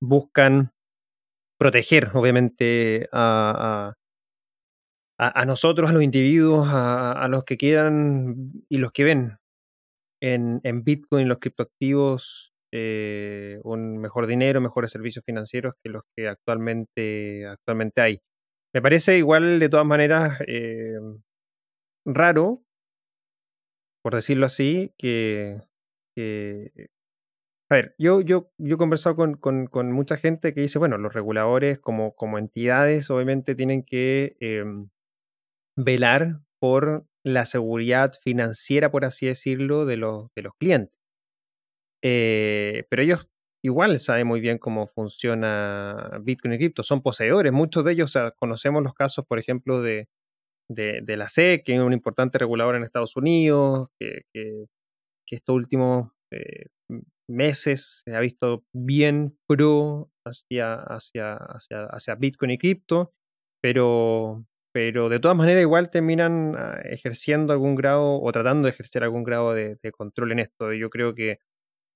[0.00, 0.72] buscan
[1.58, 3.94] proteger, obviamente, a,
[5.18, 9.38] a, nosotros, a los individuos, a, los que quieran y los que ven
[10.20, 16.28] en, en Bitcoin, los criptoactivos, eh, un mejor dinero, mejores servicios financieros que los que
[16.28, 18.20] actualmente, actualmente hay.
[18.74, 20.98] Me parece igual, de todas maneras, eh,
[22.04, 22.62] raro,
[24.02, 25.58] por decirlo así, que,
[27.70, 31.12] a ver, yo, yo, yo he conversado con, con, mucha gente que dice, bueno, los
[31.12, 34.88] reguladores como, como entidades obviamente tienen que em,
[35.76, 40.97] velar por la seguridad financiera, por así decirlo, de los, de los clientes.
[42.02, 43.28] Eh, pero ellos
[43.62, 48.82] igual saben muy bien cómo funciona Bitcoin y cripto, son poseedores, muchos de ellos, conocemos
[48.82, 50.08] los casos, por ejemplo, de,
[50.68, 54.22] de, la SEC, que es un importante regulador en Estados Unidos, que,
[55.30, 56.66] estos últimos eh,
[57.28, 63.12] meses se ha visto bien pro hacia, hacia, hacia, hacia Bitcoin y cripto,
[63.60, 69.04] pero, pero de todas maneras igual terminan ah, ejerciendo algún grado o tratando de ejercer
[69.04, 70.72] algún grado de, control en esto.
[70.72, 71.38] Yo creo que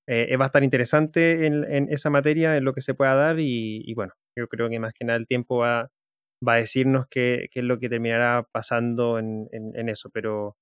[0.08, 3.92] eh, va a estar interesante en, esa materia, en lo que se pueda dar y,
[3.94, 5.90] bueno, yo creo que más que nada el tiempo va,
[6.46, 9.48] va a decirnos qué, es lo que terminará pasando en,
[9.88, 10.56] eso, pero,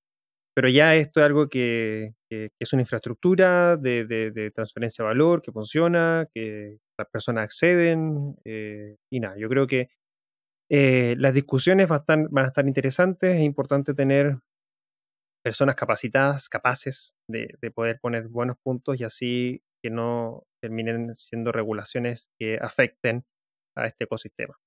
[0.55, 6.27] pero ya esto es algo que, es una infraestructura de, transferencia de valor, que funciona,
[6.33, 9.89] que las personas acceden eh, y nada, yo creo que
[10.73, 14.37] eh, las discusiones van a, estar, interesantes, es importante tener
[15.43, 22.29] personas capacitadas, capaces de, poder poner buenos puntos y así que no terminen siendo regulaciones
[22.39, 23.25] que afecten
[23.75, 24.57] a este ecosistema.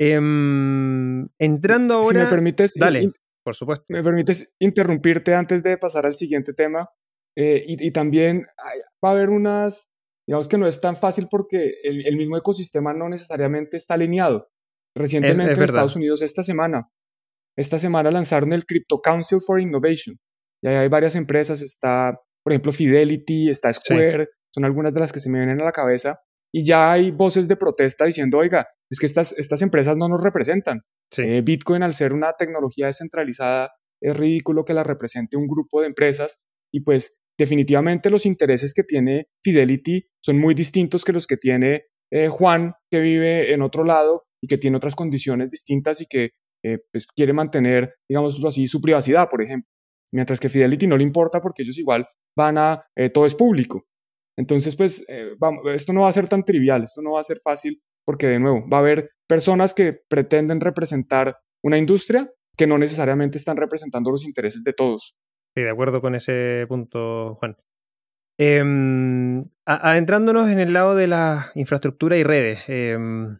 [0.00, 2.08] Em, entrando ahora...
[2.08, 2.74] Si me permites...
[2.74, 3.10] Dale,
[3.44, 3.84] por supuesto.
[3.88, 6.90] Me permites interrumpirte antes de pasar al siguiente tema.
[7.36, 8.46] Eh, y, también
[9.04, 9.90] va a haber unas,
[10.24, 14.52] digamos que no es tan fácil porque el mismo ecosistema no necesariamente está alineado.
[14.96, 16.88] Recientemente en Estados Unidos, esta semana,
[17.56, 20.16] esta semana lanzaron el Crypto Council for Innovation.
[20.62, 25.12] Y ahí hay varias empresas, está, por ejemplo, Fidelity, está Square, son algunas de las
[25.12, 26.20] que se me vienen a la cabeza.
[26.56, 30.22] y ya hay voces de protesta diciendo, oiga, es que estas, estas empresas no nos
[30.22, 30.82] representan.
[31.16, 35.88] Eh, Bitcoin, al ser una tecnología descentralizada, es ridículo que la represente un grupo de
[35.88, 36.38] empresas
[36.72, 41.86] y pues definitivamente los intereses que tiene Fidelity son muy distintos que los que tiene
[42.12, 46.30] eh, Juan, que vive en otro lado y que tiene otras condiciones distintas y que
[46.64, 49.68] eh, pues quiere mantener, digamos así, su privacidad, por ejemplo.
[50.12, 53.84] Mientras que Fidelity no le importa porque ellos igual van a, todo es público.
[54.36, 55.04] Entonces, pues,
[55.74, 58.38] esto no va a ser tan trivial, esto no va a ser fácil porque, de
[58.38, 64.10] nuevo, va a haber personas que pretenden representar una industria que no necesariamente están representando
[64.10, 65.16] los intereses de todos.
[65.56, 67.56] Sí, de acuerdo con ese punto, Juan.
[68.38, 73.38] Em, adentrándonos en el lado de la infraestructura y redes, em,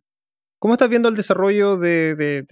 [0.61, 2.47] ¿cómo estás viendo el desarrollo de,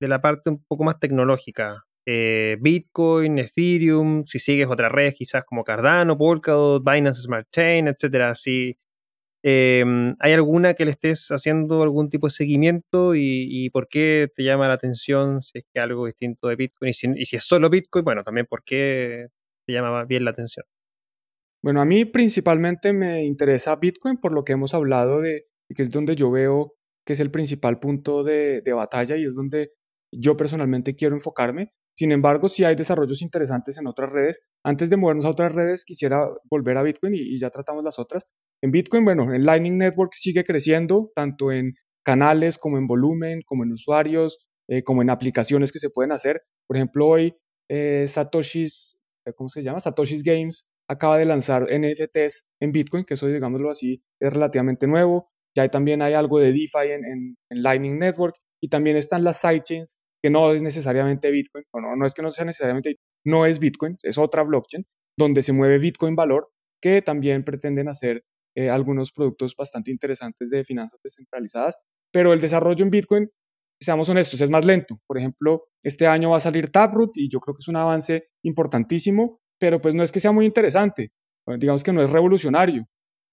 [0.00, 1.84] la parte un poco más tecnológica?
[2.06, 8.34] Eh, Bitcoin, Ethereum, si sigues otra red quizás como Cardano, Polkadot, Binance Smart Chain, etcétera.
[8.34, 8.78] Si,
[9.48, 14.42] Em, ¿Hay alguna que le estés haciendo algún tipo de seguimiento y, por qué te
[14.42, 16.90] llama la atención si es que algo distinto de Bitcoin?
[16.90, 19.28] Y si, es solo Bitcoin, bueno, también por qué
[19.64, 20.66] te llama bien la atención.
[21.62, 25.90] Bueno, a mí principalmente me interesa Bitcoin por lo que hemos hablado de que es
[25.90, 29.72] donde yo veo que es el principal punto de, de batalla y es donde
[30.12, 31.72] yo personalmente quiero enfocarme.
[31.96, 34.42] Sin embargo, si hay desarrollos interesantes en otras redes.
[34.62, 38.26] Antes de movernos a otras redes, quisiera volver a Bitcoin y, ya tratamos las otras.
[38.62, 43.64] En Bitcoin, bueno, el Lightning Network sigue creciendo, tanto en canales como en volumen, como
[43.64, 46.42] en usuarios, eh, como en aplicaciones que se pueden hacer.
[46.68, 47.34] Por ejemplo, hoy
[47.70, 49.80] eh, Satoshi's, eh, ¿cómo se llama?
[49.80, 55.30] Satoshi's Games acaba de lanzar NFTs en Bitcoin, que eso, digámoslo así, es relativamente nuevo.
[55.56, 60.28] Ya también hay algo de DeFi en Lightning Network y también están las sidechains que
[60.28, 64.18] no es necesariamente Bitcoin, no, no es que no sea necesariamente, no es Bitcoin, es
[64.18, 64.84] otra blockchain,
[65.16, 66.48] donde se mueve Bitcoin valor,
[66.82, 68.24] que también pretenden hacer
[68.56, 71.78] eh, algunos productos bastante interesantes de finanzas descentralizadas,
[72.12, 73.30] pero el desarrollo en Bitcoin,
[73.80, 74.98] seamos honestos, es más lento.
[75.06, 78.30] Por ejemplo, este año va a salir Taproot y yo creo que es un avance
[78.42, 81.12] importantísimo, pero pues no es que sea muy interesante,
[81.58, 82.82] digamos que no es revolucionario.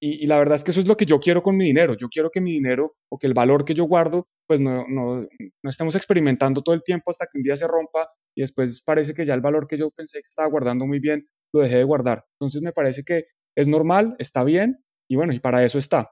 [0.05, 1.95] Y, la verdad es que eso es lo que yo quiero con mi dinero.
[1.95, 5.21] Yo quiero que mi dinero o que el valor que yo guardo, pues no, no,
[5.21, 9.13] no estemos experimentando todo el tiempo hasta que un día se rompa y después parece
[9.13, 11.83] que ya el valor que yo pensé que estaba guardando muy bien, lo dejé de
[11.85, 12.25] guardar.
[12.37, 16.11] Entonces me parece que es normal, está bien y bueno, y para eso está.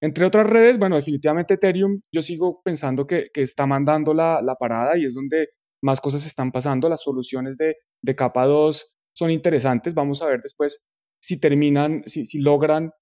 [0.00, 4.54] Entre otras redes, bueno, definitivamente Ethereum, yo sigo pensando que, que está mandando la, la,
[4.54, 5.48] parada y es donde
[5.82, 6.88] más cosas están pasando.
[6.88, 9.94] Las soluciones de, de capa 2 son interesantes.
[9.94, 10.84] Vamos a ver después
[11.20, 12.92] si terminan, si, si logran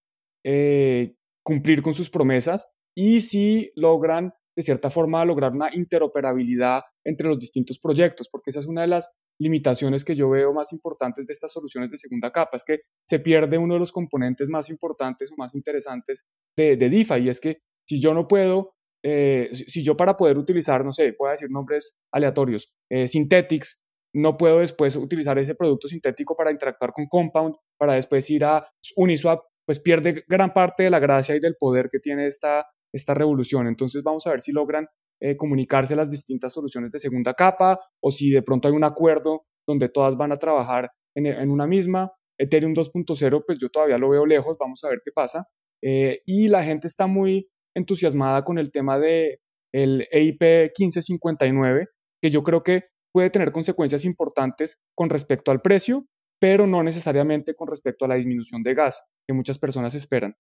[0.45, 7.29] eh, cumplir con sus promesas y si logran, de cierta forma, lograr una interoperabilidad entre
[7.29, 11.27] los distintos proyectos, porque esa es una de las limitaciones que yo veo más importantes
[11.27, 14.69] de estas soluciones de segunda capa, es que se pierde uno de los componentes más
[14.69, 16.25] importantes o más interesantes
[16.57, 20.85] de, de y es que si yo no puedo, eh, si, yo para poder utilizar,
[20.85, 23.81] no sé, puedo decir nombres aleatorios, eh, Synthetics,
[24.15, 28.69] no puedo después utilizar ese producto sintético para interactuar con Compound, para después ir a
[28.97, 33.15] Uniswap pues pierde gran parte de la gracia y del poder que tiene esta, esta
[33.15, 33.69] revolución.
[33.69, 34.89] Entonces vamos a ver si logran
[35.23, 39.45] eh, comunicarse las distintas soluciones de segunda capa o si de pronto hay un acuerdo
[39.69, 42.11] donde todas van a trabajar en, una misma.
[42.37, 45.47] Ethereum 2.0, pues yo todavía lo veo lejos, vamos a ver qué pasa.
[45.85, 49.39] Eh, y la gente está muy entusiasmada con el tema de
[49.73, 50.43] el EIP
[50.77, 51.87] 1559,
[52.21, 56.07] que yo creo que puede tener consecuencias importantes con respecto al precio,
[56.41, 60.35] pero no necesariamente con respecto a la disminución de gas que muchas personas esperan.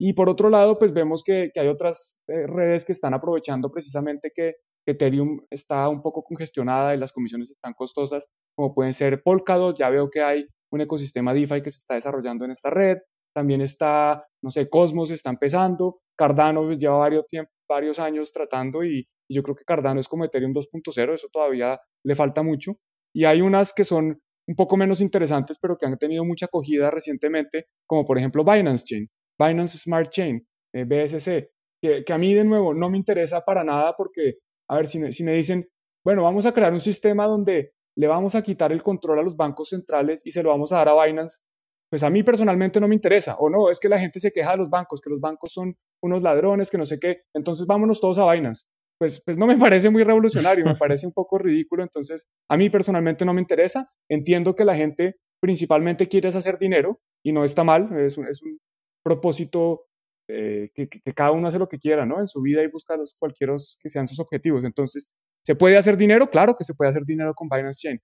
[0.00, 4.30] Y por otro lado, pues vemos que, hay otras eh, redes que están aprovechando precisamente
[4.32, 4.54] que,
[4.86, 9.90] Ethereum está un poco congestionada y las comisiones están costosas, como pueden ser Polkadot, ya
[9.90, 12.96] veo que hay un ecosistema DeFi que se está desarrollando en esta red,
[13.34, 17.26] también está, no sé, Cosmos está empezando, Cardano pues, lleva varios,
[17.68, 21.78] varios años tratando y, y yo creo que Cardano es como Ethereum 2.0, eso todavía
[22.02, 22.78] le falta mucho.
[23.14, 26.90] Y hay unas que son un poco menos interesantes, pero que han tenido mucha acogida
[26.90, 32.44] recientemente, como por ejemplo Binance Chain, Binance Smart Chain, eh, BSC, que, a mí de
[32.44, 34.38] nuevo no me interesa para nada porque,
[34.68, 35.68] a ver, si me, si me dicen,
[36.04, 39.36] bueno, vamos a crear un sistema donde le vamos a quitar el control a los
[39.36, 41.42] bancos centrales y se lo vamos a dar a Binance,
[41.90, 43.36] pues a mí personalmente no me interesa.
[43.38, 45.74] O no, es que la gente se queja de los bancos, que los bancos son
[46.02, 47.22] unos ladrones, que no sé qué.
[47.34, 48.66] Entonces vámonos todos a Binance
[48.98, 52.68] pues, pues no me parece muy revolucionario, me parece un poco ridículo, entonces a mí
[52.70, 57.64] personalmente no me interesa, entiendo que la gente principalmente quiere hacer dinero y no está
[57.64, 58.58] mal, es un, es un
[59.04, 59.86] propósito
[60.28, 62.20] eh, que, que, cada uno hace lo que quiera, ¿no?
[62.20, 65.08] En su vida y busca los cualquiera que sean sus objetivos, entonces,
[65.44, 66.28] ¿se puede hacer dinero?
[66.28, 68.00] Claro que se puede hacer dinero con Binance Chain.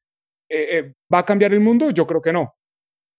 [0.48, 1.90] Eh, eh, ¿Va a cambiar el mundo?
[1.90, 2.54] Yo creo que no.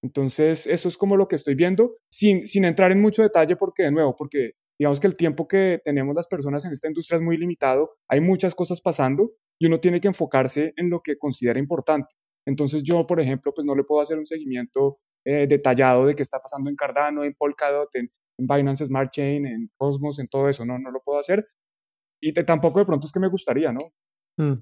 [0.03, 3.83] Entonces, eso es como lo que estoy viendo, sin, sin entrar en mucho detalle, porque
[3.83, 7.23] de nuevo, porque digamos que el tiempo que tenemos las personas en esta industria es
[7.23, 11.59] muy limitado, hay muchas cosas pasando y uno tiene que enfocarse en lo que considera
[11.59, 12.13] importante.
[12.47, 16.23] Entonces yo, por ejemplo, pues no le puedo hacer un seguimiento eh, detallado de qué
[16.23, 20.65] está pasando en Cardano, en Polkadot, en, Binance Smart Chain, en Cosmos, en todo eso,
[20.65, 21.47] no, no lo puedo hacer.
[22.21, 23.79] Y tampoco de pronto es que me gustaría, ¿no?
[24.37, 24.61] Mm.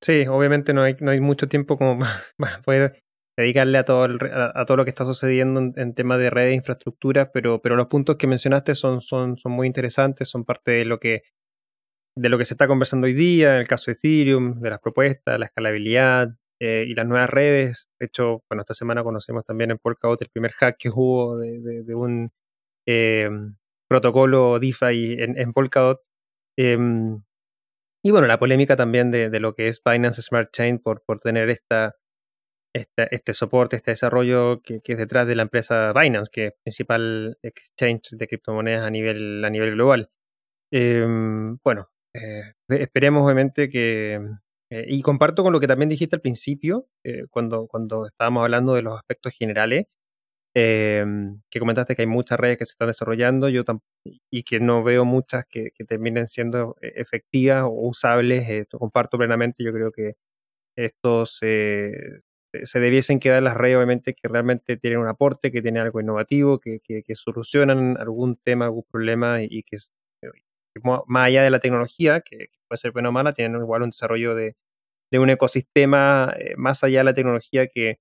[0.00, 1.98] Sí, obviamente no hay, no hay mucho tiempo como
[2.38, 3.05] para poder
[3.36, 7.30] dedicarle a todo, a, todo lo que está sucediendo en, temas de redes e infraestructura,
[7.32, 10.98] pero, pero los puntos que mencionaste son, son, son muy interesantes, son parte de lo
[10.98, 11.22] que
[12.18, 14.80] de lo que se está conversando hoy día, en el caso de Ethereum, de las
[14.80, 16.30] propuestas, la escalabilidad
[16.60, 17.88] eh, y las nuevas redes.
[18.00, 21.94] De hecho, bueno, esta semana conocemos también en Polkadot el primer hack que hubo de,
[21.94, 22.30] un
[22.86, 23.28] eh,
[23.88, 26.00] protocolo DeFi en, en Polkadot.
[26.56, 27.22] Em,
[28.02, 31.50] y bueno, la polémica también de, lo que es Binance Smart Chain por, por tener
[31.50, 31.96] esta,
[32.76, 38.10] este soporte, este desarrollo que, es detrás de la empresa Binance, que es principal exchange
[38.12, 40.10] de criptomonedas a nivel, a nivel global.
[40.70, 44.20] Em, bueno, eh, esperemos obviamente que...
[44.70, 48.74] Eh, y comparto con lo que también dijiste al principio, eh, cuando, cuando estábamos hablando
[48.74, 49.86] de los aspectos generales,
[50.54, 53.62] em, que comentaste que hay muchas redes que se están desarrollando yo
[54.30, 58.66] y que no veo muchas que, que terminen siendo efectivas o usables.
[58.70, 60.14] comparto plenamente, yo creo que
[60.76, 62.22] estos se
[62.52, 66.80] debiesen quedar las redes, obviamente, que realmente tienen un aporte, que tienen algo innovativo, que,
[67.14, 69.76] solucionan algún tema, algún problema y, que,
[71.06, 74.34] más allá de la tecnología, que, puede ser buena o mala, tienen igual un desarrollo
[74.34, 74.56] de,
[75.12, 78.00] un ecosistema eh, más allá de la tecnología que,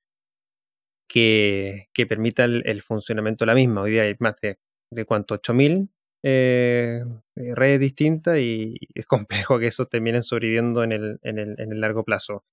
[1.08, 3.82] que, permita el, funcionamiento de la misma.
[3.82, 4.58] Hoy día hay más de,
[4.92, 5.90] de cuánto, 8000
[6.28, 7.04] eh,
[7.36, 11.72] eh, redes distintas y es complejo que eso terminen sobreviviendo en el, en el, en
[11.72, 12.44] el largo plazo.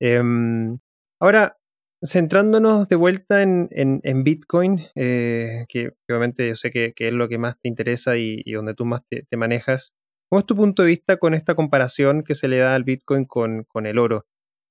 [0.00, 0.78] Em,
[1.20, 1.56] Ahora,
[2.02, 7.58] centrándonos de vuelta en, Bitcoin, eh, que, obviamente yo sé que, es lo que más
[7.60, 9.92] te interesa y, donde tú más te, manejas,
[10.28, 13.24] ¿cómo es tu punto de vista con esta comparación que se le da al Bitcoin
[13.24, 14.26] con, el oro?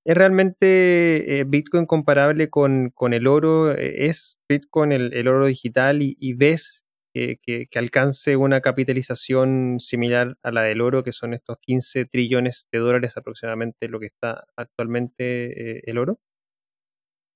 [0.06, 3.72] ¿Es realmente eh, Bitcoin comparable con, el oro?
[3.72, 6.84] ¿Es Bitcoin el, oro digital y, ves
[7.14, 12.80] que, alcance una capitalización similar a la del oro, que son estos 15 trillones de
[12.80, 16.20] dólares aproximadamente lo que está actualmente eh, el oro?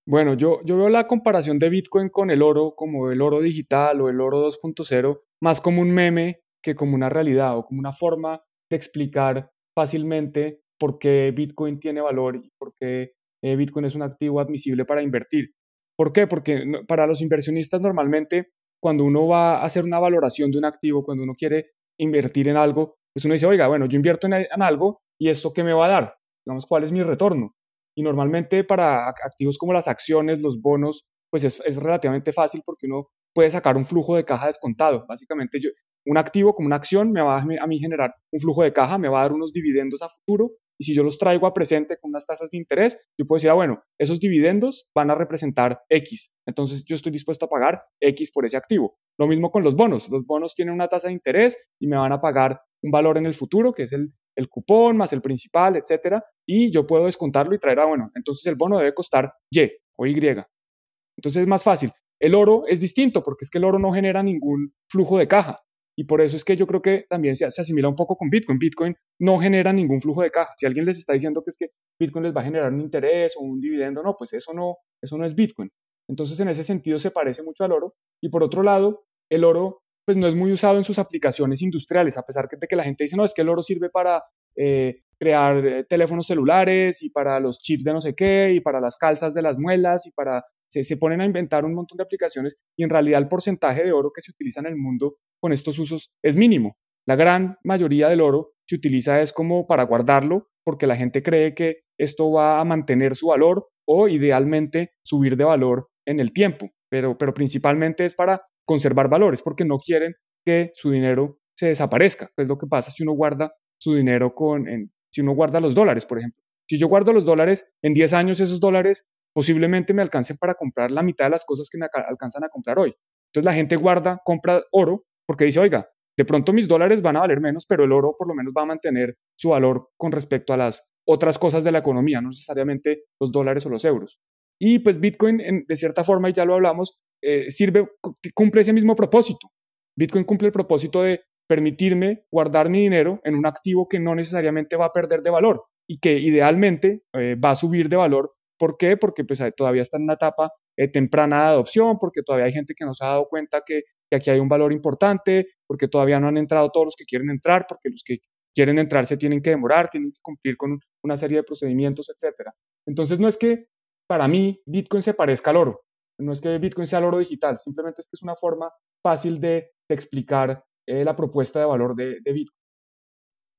[0.09, 4.01] Bueno, yo, yo veo la comparación de Bitcoin con el oro, como el oro digital
[4.01, 7.93] o el oro 2.0, más como un meme que como una realidad o como una
[7.93, 8.41] forma
[8.71, 13.11] de explicar fácilmente por qué Bitcoin tiene valor y por qué
[13.43, 15.51] eh, Bitcoin es un activo admisible para invertir.
[15.95, 16.25] ¿Por qué?
[16.25, 18.49] Porque para los inversionistas normalmente
[18.81, 22.57] cuando uno va a hacer una valoración de un activo, cuando uno quiere invertir en
[22.57, 25.73] algo, pues uno dice, oiga, bueno, yo invierto en, en algo y esto qué me
[25.73, 26.15] va a dar,
[26.47, 27.53] digamos, cuál es mi retorno.
[27.99, 33.09] Y normalmente para activos como las acciones, los bonos, pues es, relativamente fácil porque uno
[33.35, 35.05] puede sacar un flujo de caja descontado.
[35.05, 35.69] Básicamente, yo,
[36.05, 39.09] un activo como una acción me va a, mí generar un flujo de caja, me
[39.09, 40.51] va a dar unos dividendos a futuro.
[40.79, 43.49] Y si yo los traigo a presente con unas tasas de interés, yo puedo decir,
[43.49, 46.31] ah, bueno, esos dividendos van a representar X.
[46.47, 48.97] Entonces yo estoy dispuesto a pagar X por ese activo.
[49.19, 50.07] Lo mismo con los bonos.
[50.07, 53.25] Los bonos tienen una tasa de interés y me van a pagar un valor en
[53.25, 57.53] el futuro, que es el, el cupón más el principal, etcétera, y yo puedo descontarlo
[57.53, 60.13] y traer, ah, bueno, entonces el bono debe costar Y o Y.
[60.13, 61.91] Entonces es más fácil.
[62.21, 65.59] El oro es distinto porque es que el oro no genera ningún flujo de caja.
[65.97, 68.57] Y por eso es que yo creo que también se, asimila un poco con Bitcoin.
[68.57, 70.53] Bitcoin no genera ningún flujo de caja.
[70.55, 71.67] Si alguien les está diciendo que es que
[71.99, 75.17] Bitcoin les va a generar un interés o un dividendo, no, pues eso no, eso
[75.17, 75.69] no es Bitcoin.
[76.09, 77.95] Entonces en ese sentido se parece mucho al oro.
[78.23, 82.17] Y por otro lado, el oro pues no es muy usado en sus aplicaciones industriales,
[82.17, 84.23] a pesar de que la gente dice, no, es que el oro sirve para
[84.55, 88.81] eh, crear eh, teléfonos celulares y para los chips de no sé qué y para
[88.81, 90.43] las calzas de las muelas y para...
[90.67, 93.91] Se, se ponen a inventar un montón de aplicaciones y en realidad el porcentaje de
[93.91, 96.79] oro que se utiliza en el mundo con estos usos es mínimo.
[97.07, 101.53] La gran mayoría del oro se utiliza es como para guardarlo porque la gente cree
[101.53, 106.71] que esto va a mantener su valor o idealmente subir de valor en el tiempo,
[106.89, 110.13] pero, pero principalmente es para conservar valores porque no quieren
[110.45, 112.29] que su dinero se desaparezca.
[112.37, 114.67] Es lo que pasa si uno guarda su dinero con,
[115.11, 116.43] si uno guarda los dólares, por ejemplo.
[116.69, 120.91] Si yo guardo los dólares, en 10 años esos dólares posiblemente me alcancen para comprar
[120.91, 122.93] la mitad de las cosas que me alcanzan a comprar hoy.
[123.29, 127.21] Entonces la gente guarda, compra oro porque dice, oiga, de pronto mis dólares van a
[127.21, 130.53] valer menos, pero el oro por lo menos va a mantener su valor con respecto
[130.53, 134.19] a las otras cosas de la economía, no necesariamente los dólares o los euros.
[134.61, 137.87] Y pues Bitcoin, de cierta forma, y ya lo hablamos, eh, sirve,
[138.33, 139.49] cumple ese mismo propósito.
[139.97, 144.75] Bitcoin cumple el propósito de permitirme guardar mi dinero en un activo que no necesariamente
[144.75, 148.33] va a perder de valor y que idealmente eh, va a subir de valor.
[148.57, 148.97] ¿Por qué?
[148.97, 152.73] Porque pues, todavía está en una etapa eh, temprana de adopción, porque todavía hay gente
[152.75, 156.19] que no se ha dado cuenta que que aquí hay un valor importante, porque todavía
[156.19, 158.17] no han entrado todos los que quieren entrar, porque los que
[158.53, 162.49] quieren entrar se tienen que demorar, tienen que cumplir con una serie de procedimientos, etc.
[162.87, 163.67] Entonces no es que
[164.07, 165.81] para mí Bitcoin se parezca al oro,
[166.19, 169.39] no es que Bitcoin sea el oro digital, simplemente es que es una forma fácil
[169.39, 172.59] de, explicar eh, la propuesta de valor de, Bitcoin.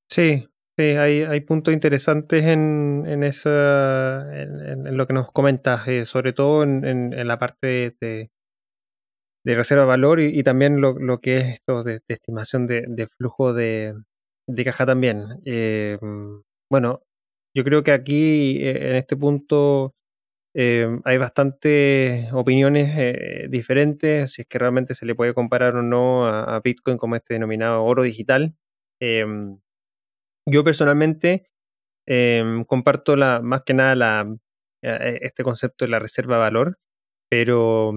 [0.09, 0.47] Sí,
[0.79, 6.63] sí, hay, hay puntos interesantes en, en, en, lo que nos comentas, eh, sobre todo
[6.63, 8.31] en, la parte de,
[9.45, 13.53] de reserva de valor y, también lo, lo, que es esto de, estimación de, flujo
[13.53, 13.95] de,
[14.65, 15.41] caja también.
[15.45, 15.99] Eh,
[16.71, 17.03] bueno,
[17.57, 19.95] yo creo que aquí en este punto
[20.55, 25.83] eh, hay bastantes opiniones eh, diferentes, si es que realmente se le puede comparar o
[25.83, 28.55] no a, Bitcoin como este denominado oro digital.
[29.01, 29.61] Em,
[30.47, 31.47] yo personalmente
[32.67, 34.27] comparto la, más que nada
[34.83, 36.79] eh, este concepto de la reserva de valor,
[37.31, 37.93] pero,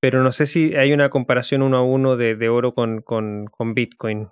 [0.00, 4.28] pero no sé si hay una comparación uno a uno de, oro con, con, Bitcoin,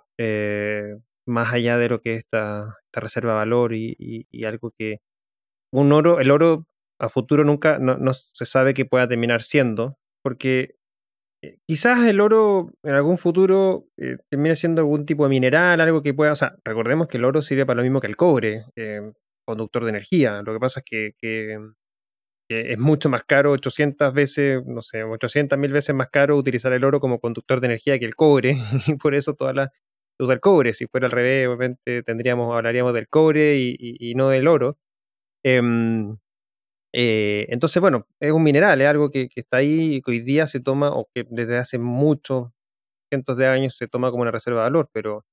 [1.25, 5.01] más allá de lo que es esta, reserva de valor y algo que
[5.71, 6.65] un oro, el oro
[6.99, 10.75] a futuro nunca no, se sabe qué pueda terminar siendo, porque
[11.43, 16.01] eh, quizás el oro en algún futuro eh, termine siendo algún tipo de mineral, algo
[16.01, 18.65] que pueda, o sea, recordemos que el oro sirve para lo mismo que el cobre,
[18.75, 19.11] eh,
[19.45, 21.59] conductor de energía, lo que pasa es que,
[22.49, 26.85] es mucho más caro, 800 veces, no sé, 800 mil veces más caro utilizar el
[26.85, 29.71] oro como conductor de energía que el cobre, y por eso toda la
[30.19, 34.47] usa el cobre, si fuera al revés, obviamente tendríamos, hablaríamos del cobre y, no del
[34.47, 34.77] oro.
[35.43, 36.17] Em,
[36.93, 40.47] eh, entonces, bueno, es un mineral, es algo que, está ahí y que hoy día
[40.47, 42.51] se toma, o que desde hace muchos
[43.09, 45.25] cientos de años se toma como una reserva de valor, pero,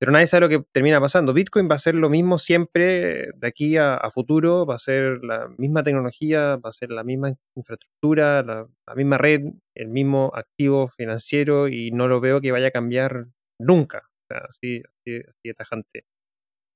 [0.00, 1.32] pero nadie sabe lo que termina pasando.
[1.34, 5.48] Bitcoin va a ser lo mismo siempre de aquí a, futuro, va a ser la
[5.58, 8.66] misma tecnología, va a ser la misma infraestructura, la,
[8.96, 9.42] misma red,
[9.76, 13.26] el mismo activo financiero y no lo veo que vaya a cambiar
[13.60, 14.02] nunca.
[14.24, 16.04] O sea, así, así, así tajante.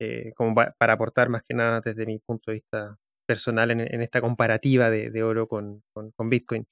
[0.01, 4.21] Eh, como para aportar más que nada desde mi punto de vista personal en, esta
[4.21, 5.83] comparativa de, oro con,
[6.19, 6.65] Bitcoin.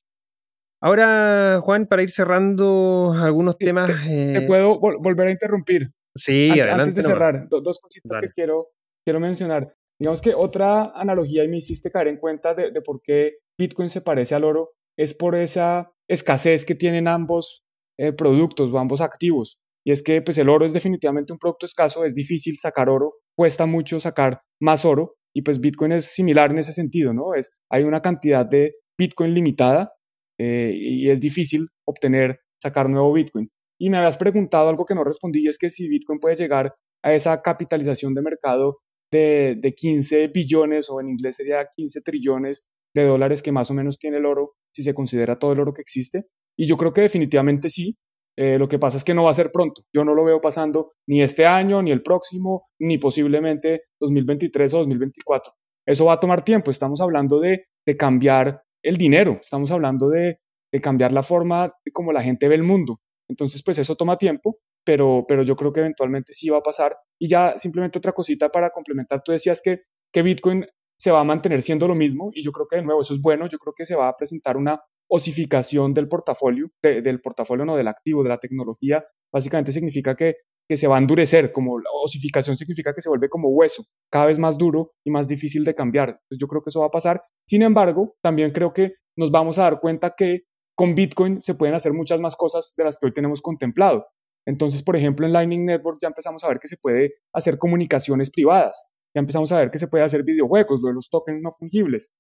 [0.83, 3.87] Ahora, Juan, para ir cerrando algunos temas.
[3.87, 5.91] ¿Te, eh, puedo volver a interrumpir?
[6.15, 8.69] Sí, antes, antes de cerrar, dos cositas que quiero,
[9.05, 9.75] quiero mencionar.
[9.99, 14.01] Digamos que otra analogía, y me hiciste caer en cuenta de, por qué Bitcoin se
[14.01, 17.65] parece al oro, es por esa escasez que tienen ambos
[17.99, 19.59] eh, productos o ambos activos.
[19.87, 23.15] Y es que pues, el oro es definitivamente un producto escaso, es difícil sacar oro,
[23.37, 27.35] cuesta mucho sacar más oro, y pues Bitcoin es similar en ese sentido, ¿no?
[27.35, 29.93] Es, hay una cantidad de Bitcoin limitada
[30.39, 33.51] eh, y es difícil obtener, sacar nuevo Bitcoin.
[33.79, 36.75] Y me habías preguntado algo que no respondí, y es que si Bitcoin puede llegar
[37.03, 38.79] a esa capitalización de mercado
[39.13, 42.63] de, de 15 billones o en inglés sería 15 trillones
[42.95, 45.75] de dólares que más o menos tiene el oro, si se considera todo el oro
[45.75, 46.27] que existe.
[46.57, 47.97] Y yo creo que definitivamente sí,
[48.37, 49.83] eh, lo que pasa es que no va a ser pronto.
[49.95, 54.79] Yo no lo veo pasando ni este año, ni el próximo, ni posiblemente 2023 o
[54.79, 55.53] 2024.
[55.87, 56.71] Eso va a tomar tiempo.
[56.71, 57.67] Estamos hablando de,
[57.99, 60.41] cambiar el dinero, estamos hablando de,
[60.83, 63.01] cambiar la forma de cómo la gente ve el mundo.
[63.29, 66.97] Entonces, pues eso toma tiempo, pero, pero yo creo que eventualmente sí va a pasar.
[67.21, 69.83] Y ya simplemente otra cosita para complementar, tú decías que,
[70.13, 70.67] que Bitcoin
[70.99, 73.21] se va a mantener siendo lo mismo y yo creo que de nuevo eso es
[73.21, 74.81] bueno, yo creo que se va a presentar una
[75.11, 80.37] osificación del portafolio, del portafolio no del activo, de la tecnología, básicamente significa que,
[80.69, 84.27] que se va a endurecer, como la osificación significa que se vuelve como hueso, cada
[84.27, 86.09] vez más duro y más difícil de cambiar.
[86.09, 87.23] Entonces yo creo que eso va a pasar.
[87.47, 90.43] Sin embargo, también creo que nos vamos a dar cuenta que
[90.77, 94.07] con Bitcoin se pueden hacer muchas más cosas de las que hoy tenemos contemplado.
[94.47, 98.31] Entonces, por ejemplo, en Lightning Network ya empezamos a ver que se puede hacer comunicaciones
[98.31, 102.11] privadas, ya empezamos a ver que se puede hacer videojuegos, lo los tokens no fungibles.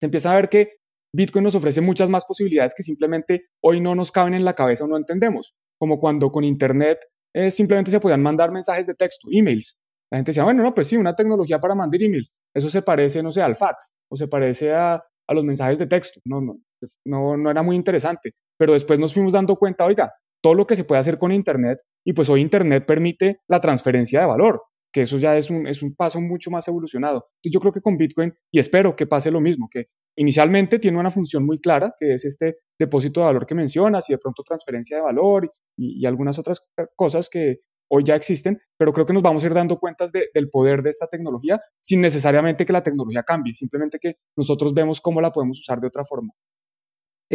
[0.00, 0.72] Se empieza a ver que
[1.14, 4.84] Bitcoin nos ofrece muchas más posibilidades que simplemente hoy no nos caben en la cabeza
[4.84, 6.98] o no entendemos, como cuando con Internet
[7.32, 9.80] eh, simplemente se podían mandar mensajes de texto, emails.
[10.10, 12.32] La gente decía, bueno, no, pues sí, una tecnología para mandar emails.
[12.52, 15.86] Eso se parece, no sé, al fax o se parece a, a los mensajes de
[15.86, 16.20] texto.
[16.24, 16.58] No, no,
[17.04, 18.32] no, no era muy interesante.
[18.58, 20.12] Pero después nos fuimos dando cuenta, oiga,
[20.42, 24.20] todo lo que se puede hacer con Internet y pues hoy Internet permite la transferencia
[24.20, 24.60] de valor
[24.94, 27.26] que eso ya es un, es un paso mucho más evolucionado.
[27.38, 30.98] Entonces yo creo que con Bitcoin, y espero que pase lo mismo, que inicialmente tiene
[30.98, 34.42] una función muy clara, que es este depósito de valor que mencionas y de pronto
[34.42, 36.62] transferencia de valor y, algunas otras
[36.96, 37.60] cosas que
[37.90, 40.90] hoy ya existen, pero creo que nos vamos a ir dando cuentas del poder de
[40.90, 45.58] esta tecnología sin necesariamente que la tecnología cambie, simplemente que nosotros vemos cómo la podemos
[45.58, 46.32] usar de otra forma.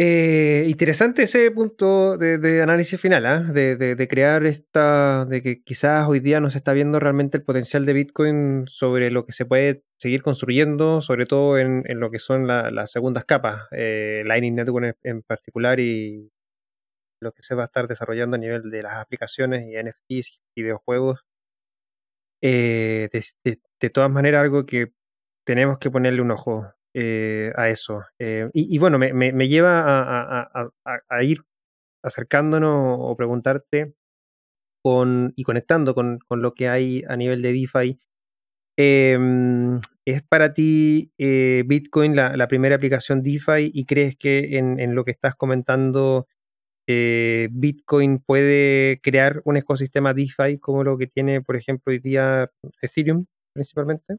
[0.02, 3.40] Eh, interesante ese punto de, análisis final, ¿ah?
[3.40, 7.84] de, crear esta, de que quizás hoy día no se está viendo realmente el potencial
[7.84, 12.46] de Bitcoin sobre lo que se puede seguir construyendo, sobre todo en, lo que son
[12.46, 16.30] las segundas capas, eh, Lightning Network en, particular y,
[17.20, 20.62] lo que se va a estar desarrollando a nivel de las aplicaciones y NFTs y
[20.62, 21.26] videojuegos.
[22.40, 24.94] Eh, de, todas maneras, algo que
[25.44, 28.02] tenemos que ponerle un ojo eh, a eso.
[28.52, 29.82] Y, bueno, me, lleva
[31.08, 31.42] a, ir
[32.02, 33.94] acercándonos o preguntarte
[34.82, 37.98] con, y conectando con, con, lo que hay a nivel de DeFi.
[38.78, 45.04] Em, ¿Es para ti eh, Bitcoin la, primera aplicación DeFi y crees que en, lo
[45.04, 46.26] que estás comentando
[46.88, 52.50] eh, Bitcoin puede crear un ecosistema DeFi como lo que tiene, por ejemplo, hoy día
[52.82, 54.16] Ethereum principalmente?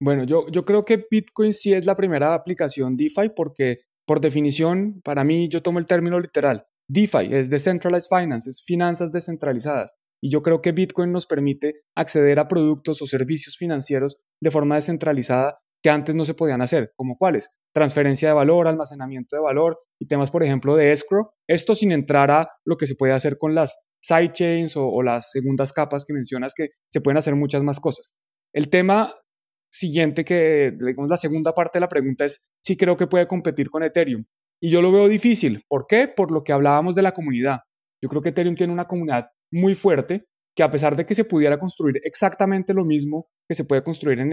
[0.00, 5.02] Bueno, yo, yo creo que Bitcoin sí es la primera aplicación DeFi porque por definición,
[5.04, 6.64] para mí, yo tomo el término literal.
[6.88, 9.94] DeFi es Decentralized Finance, es finanzas descentralizadas.
[10.22, 14.76] Y yo creo que Bitcoin nos permite acceder a productos o servicios financieros de forma
[14.76, 17.50] descentralizada que antes no se podían hacer, como cuáles?
[17.74, 21.28] Transferencia de valor, almacenamiento de valor y temas, por ejemplo, de escrow.
[21.46, 25.30] Esto sin entrar a lo que se puede hacer con las sidechains o, o las
[25.30, 28.16] segundas capas que mencionas, que se pueden hacer muchas más cosas.
[28.54, 29.06] El tema
[29.70, 33.70] siguiente que, digamos, la segunda parte de la pregunta es si creo que puede competir
[33.70, 34.24] con Ethereum.
[34.60, 35.62] Y yo lo veo difícil.
[35.68, 36.08] ¿Por qué?
[36.08, 37.60] Por lo que hablábamos de la comunidad.
[38.02, 41.24] Yo creo que Ethereum tiene una comunidad muy fuerte que a pesar de que se
[41.24, 44.32] pudiera construir exactamente lo mismo que se puede construir en,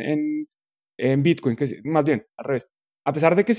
[0.97, 2.67] en, Bitcoin, que más bien al revés,
[3.05, 3.53] a pesar de que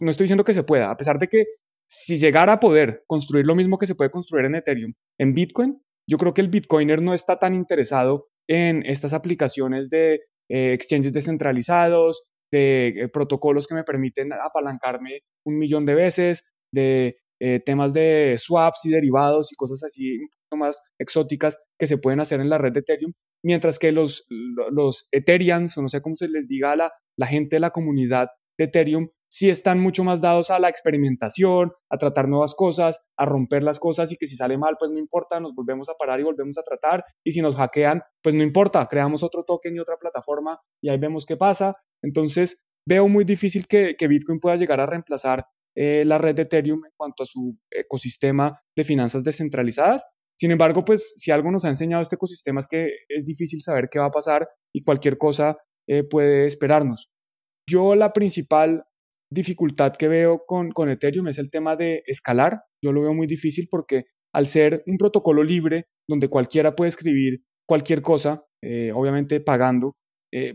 [0.00, 1.44] no estoy diciendo que se pueda, a pesar de que
[1.88, 5.80] si llegara a poder construir lo mismo que se puede construir en Ethereum, en Bitcoin,
[6.06, 11.12] yo creo que el Bitcoiner no está tan interesado en estas aplicaciones de eh, exchanges
[11.12, 17.92] descentralizados, de eh, protocolos que me permiten apalancarme un millón de veces, de eh, temas
[17.92, 22.40] de swaps y derivados y cosas así un poco más exóticas que se pueden hacer
[22.40, 23.12] en la red de Ethereum,
[23.44, 24.26] mientras que los,
[24.70, 27.70] los Ethereans, o no sé cómo se les diga a la, la gente de la
[27.70, 28.28] comunidad
[28.58, 33.24] de Ethereum, sí están mucho más dados a la experimentación, a tratar nuevas cosas, a
[33.24, 36.20] romper las cosas y que si sale mal, pues no importa, nos volvemos a parar
[36.20, 37.04] y volvemos a tratar.
[37.24, 40.98] Y si nos hackean, pues no importa, creamos otro token y otra plataforma y ahí
[40.98, 41.76] vemos qué pasa.
[42.02, 46.84] Entonces, veo muy difícil que, Bitcoin pueda llegar a reemplazar eh, la red de Ethereum
[46.84, 50.06] en cuanto a su ecosistema de finanzas descentralizadas.
[50.38, 53.88] Sin embargo, pues si algo nos ha enseñado este ecosistema es que es difícil saber
[53.90, 55.58] qué va a pasar y cualquier cosa
[55.88, 57.10] eh, puede esperarnos.
[57.68, 58.84] Yo la principal
[59.32, 62.62] dificultad que veo con, con Ethereum es el tema de escalar.
[62.82, 67.42] Yo lo veo muy difícil porque al ser un protocolo libre donde cualquiera puede escribir
[67.66, 69.96] cualquier cosa, eh, obviamente pagando,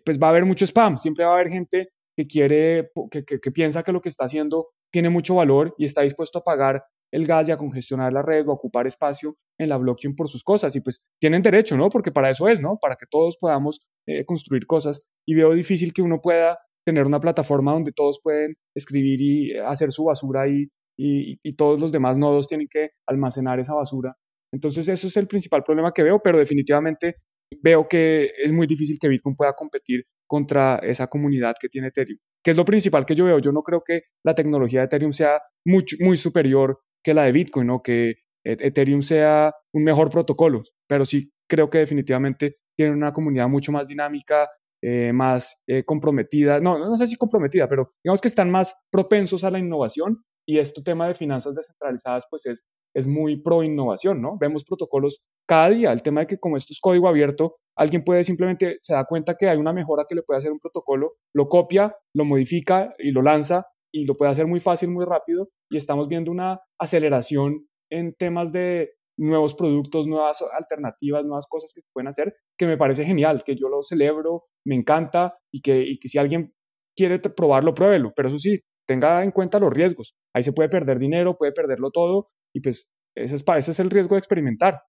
[0.06, 0.98] pues va a haber mucho spam.
[0.98, 4.70] Siempre va a haber gente que quiere, que, que, piensa que lo que está haciendo
[4.92, 8.48] tiene mucho valor y está dispuesto a pagar el gas y a congestionar la red
[8.48, 10.76] o a ocupar espacio en la blockchain por sus cosas.
[10.76, 11.90] Y pues tienen derecho, ¿no?
[11.90, 12.78] Porque para eso es, ¿no?
[12.82, 15.02] Para que todos podamos eh, construir cosas.
[15.28, 19.62] Y veo difícil que uno pueda tener una plataforma donde todos pueden escribir y eh,
[19.62, 24.16] hacer su basura y, y, todos los demás nodos tienen que almacenar esa basura.
[24.54, 27.16] Entonces, eso es el principal problema que veo, pero definitivamente
[27.62, 32.18] veo que es muy difícil que Bitcoin pueda competir contra esa comunidad que tiene Ethereum,
[32.44, 33.40] que es lo principal que yo veo.
[33.40, 37.32] Yo no creo que la tecnología de Ethereum sea muy, muy superior que la de
[37.32, 38.10] Bitcoin o que
[38.46, 43.72] e-, Ethereum sea un mejor protocolo, pero sí creo que definitivamente tiene una comunidad mucho
[43.72, 44.48] más dinámica,
[44.86, 49.46] eh, más eh, comprometida, no, no sé si comprometida, pero digamos que están más propensos
[49.46, 54.22] a la innovación y este tema de finanzas descentralizadas pues es, es muy pro innovación,
[54.22, 54.38] ¿no?
[54.38, 58.26] Vemos protocolos cada día, el tema de que como esto es código abierto, alguien puede
[58.26, 61.48] simplemente, se da cuenta que hay una mejora que le puede hacer un protocolo, lo
[61.48, 65.78] copia, lo modifica y lo lanza y lo puede hacer muy fácil, muy rápido y
[65.78, 71.88] estamos viendo una aceleración en temas de nuevos productos, nuevas alternativas, nuevas cosas que se
[71.94, 75.98] pueden hacer, que me parece genial, que yo lo celebro, me encanta y que, y
[76.00, 76.54] que si alguien
[76.96, 80.16] quiere probarlo, pruébelo, pero eso sí, tenga en cuenta los riesgos.
[80.34, 83.90] Ahí se puede perder dinero, puede perderlo todo y pues ese es, ese es el
[83.90, 84.82] riesgo de experimentar.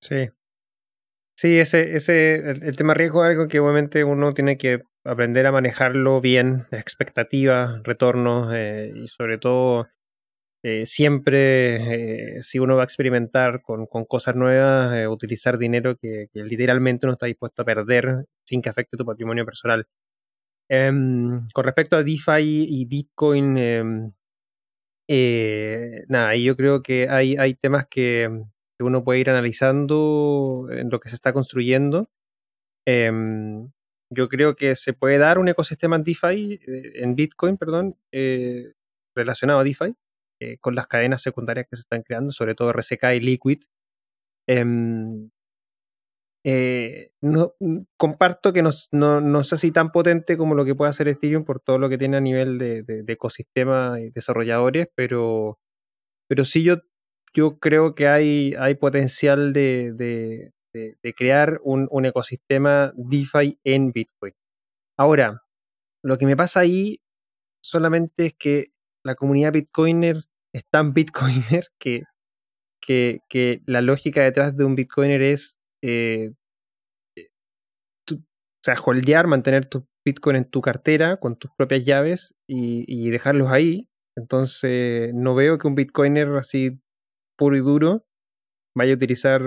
[0.00, 0.28] Sí.
[1.36, 5.52] Sí, ese, ese, el, tema riesgo es algo que obviamente uno tiene que aprender a
[5.52, 9.88] manejarlo bien, expectativas, retornos eh, y sobre todo
[10.62, 16.28] eh, siempre eh, si uno va a experimentar con, con cosas nuevas, utilizar dinero que,
[16.32, 19.86] que, literalmente no está dispuesto a perder sin que afecte tu patrimonio personal.
[20.68, 24.12] Em, con respecto a DeFi y Bitcoin, em,
[25.08, 28.30] eh, nada, yo creo que hay, hay temas que,
[28.80, 32.08] uno puede ir analizando en lo que se está construyendo.
[32.86, 33.70] Em,
[34.10, 38.72] yo creo que se puede dar un ecosistema en DeFi, eh, en Bitcoin, perdón, eh,
[39.14, 39.94] relacionado a DeFi,
[40.60, 43.62] con las cadenas secundarias que se están creando, sobre todo RSK y Liquid.
[46.44, 47.54] Eh, no,
[47.96, 51.44] comparto que no, no, no, es así tan potente como lo que puede hacer Ethereum
[51.44, 55.60] por todo lo que tiene a nivel de, de, ecosistema y desarrolladores, pero,
[56.28, 56.78] pero sí yo
[57.34, 64.34] yo creo que hay, hay potencial de, de, crear un, un, ecosistema DeFi en Bitcoin.
[64.98, 65.42] Ahora,
[66.02, 67.00] lo que me pasa ahí
[67.62, 68.72] solamente es que
[69.04, 72.02] la comunidad Bitcoiner es tan Bitcoiner que,
[72.80, 76.32] que, que la lógica detrás de un Bitcoiner es eh,
[77.16, 77.28] eh
[78.10, 83.50] o sea, holdear, mantener tu Bitcoin en tu cartera con tus propias llaves y, dejarlos
[83.50, 83.88] ahí.
[84.16, 86.80] Entonces, no veo que un Bitcoiner así
[87.36, 88.04] puro y duro
[88.76, 89.42] vaya a utilizar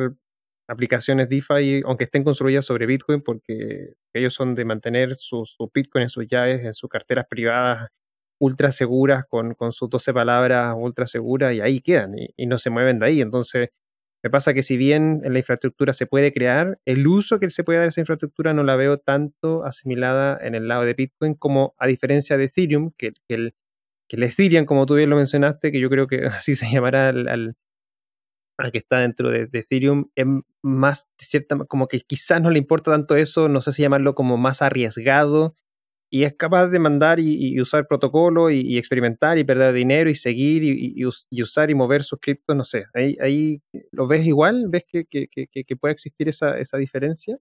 [0.67, 6.03] aplicaciones DeFi, aunque estén construidas sobre Bitcoin, porque ellos son de mantener su, su Bitcoin
[6.03, 7.89] en sus llaves, en sus carteras privadas
[8.39, 12.69] ultra seguras, con, con sus 12 palabras ultra seguras, y ahí quedan, y, no se
[12.69, 13.21] mueven de ahí.
[13.21, 13.69] Entonces,
[14.23, 17.63] me pasa que si bien en la infraestructura se puede crear, el uso que se
[17.63, 21.35] puede dar a esa infraestructura no la veo tanto asimilada en el lado de Bitcoin
[21.35, 23.53] como a diferencia de Ethereum, que, el,
[24.09, 27.09] que el Ethereum, como tú bien lo mencionaste, que yo creo que así se llamará
[27.09, 27.55] al,
[28.71, 30.25] que está dentro de, Ethereum, es
[30.63, 34.37] más cierta, como que quizás no le importa tanto eso, no sé si llamarlo como
[34.37, 35.55] más arriesgado,
[36.09, 40.63] y es capaz de mandar y, usar protocolo y, experimentar y perder dinero y seguir
[40.63, 42.85] y, usar y mover sus criptos, no sé.
[42.93, 47.37] Ahí, lo ves igual, ves que, que, que, puede existir esa, esa diferencia.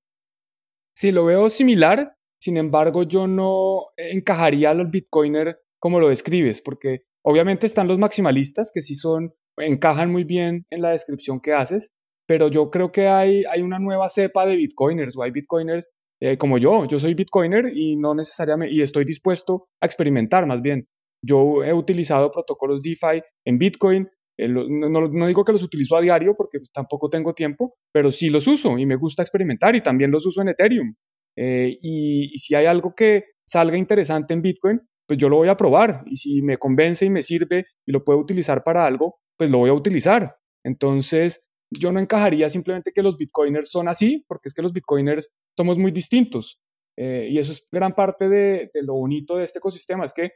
[0.95, 6.63] Sí, lo veo similar, sin embargo yo no encajaría a los bitcoiners como lo describes,
[6.63, 11.53] porque obviamente están los maximalistas que sí son, encajan muy bien en la descripción que
[11.53, 11.93] haces,
[12.27, 15.91] pero yo creo que hay, hay una nueva cepa de bitcoiners o hay bitcoiners
[16.25, 20.63] eh, como yo, yo soy bitcoiner y no necesariamente, y estoy dispuesto a experimentar más
[20.63, 20.89] bien.
[21.23, 24.09] Yo he utilizado protocolos DeFi en Bitcoin,
[24.39, 28.31] eh, no, digo que los utilizo a diario porque pues, tampoco tengo tiempo, pero sí
[28.31, 30.95] los uso y me gusta experimentar y también los uso en Ethereum.
[31.37, 35.49] Eh, y, y, si hay algo que salga interesante en Bitcoin, pues yo lo voy
[35.49, 39.17] a probar y si me convence y me sirve y lo puedo utilizar para algo,
[39.37, 40.37] pues lo voy a utilizar.
[40.65, 41.43] Entonces,
[41.79, 45.79] yo no encajaría simplemente que los bitcoiners son así, porque es que los bitcoiners somos
[45.79, 46.61] muy distintos.
[46.97, 50.33] Eh, y eso es gran parte de, lo bonito de este ecosistema, es que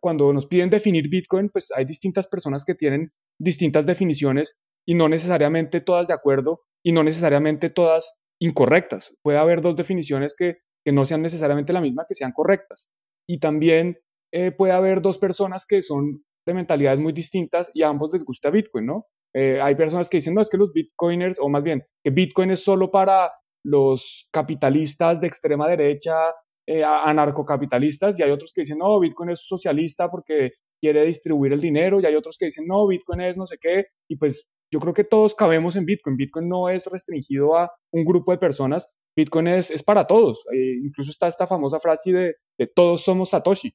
[0.00, 5.08] cuando nos piden definir Bitcoin, pues hay distintas personas que tienen distintas definiciones y no
[5.08, 9.14] necesariamente todas de acuerdo y no necesariamente todas incorrectas.
[9.22, 12.88] Puede haber dos definiciones que, que no sean necesariamente la misma, que sean correctas.
[13.28, 13.98] Y también
[14.32, 18.24] eh, puede haber dos personas que son de mentalidades muy distintas y a ambos les
[18.24, 19.06] gusta Bitcoin, ¿no?
[19.34, 22.50] Eh, hay personas que dicen, no, es que los bitcoiners, o más bien, que Bitcoin
[22.50, 23.30] es solo para
[23.64, 26.16] los capitalistas de extrema derecha,
[26.68, 30.52] eh, anarcocapitalistas, y hay otros que dicen, no, Bitcoin es socialista porque
[30.82, 33.86] quiere distribuir el dinero, y hay otros que dicen, no, Bitcoin es no sé qué,
[34.08, 36.16] y pues yo creo que todos cabemos en Bitcoin.
[36.16, 40.46] Bitcoin no es restringido a un grupo de personas, Bitcoin es, es para todos.
[40.52, 43.70] Eh, incluso está esta famosa frase de, de todos somos Satoshi.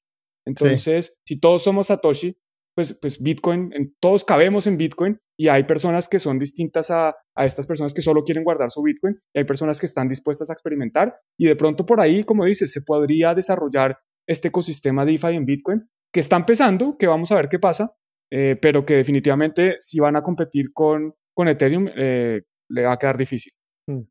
[0.47, 2.37] Entonces, si todos somos Satoshi,
[2.75, 7.45] pues, pues Bitcoin, todos cabemos en Bitcoin y hay personas que son distintas a, a,
[7.45, 10.53] estas personas que solo quieren guardar su Bitcoin y hay personas que están dispuestas a
[10.53, 15.45] experimentar y de pronto por ahí, como dices, se podría desarrollar este ecosistema DeFi en
[15.45, 17.93] Bitcoin que está empezando, que vamos a ver qué pasa,
[18.31, 22.97] eh, pero que definitivamente si van a competir con, con Ethereum eh, le va a
[22.97, 23.51] quedar difícil.
[23.88, 24.03] Hmm.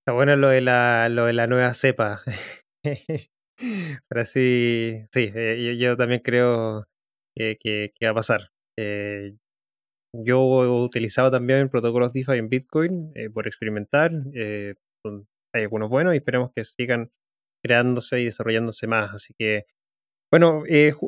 [0.00, 2.22] Está bueno lo de la, lo de la nueva cepa.
[4.08, 6.86] Pero sí, sí, eh, yo, yo, también creo
[7.36, 8.48] que, va a pasar.
[8.78, 9.36] Eh,
[10.12, 14.12] yo he utilizado también protocolos DeFi en Bitcoin eh, por experimentar.
[14.34, 14.74] Eh,
[15.52, 17.10] hay algunos buenos y esperemos que sigan
[17.62, 19.14] creándose y desarrollándose más.
[19.14, 19.66] Así que,
[20.30, 20.62] bueno,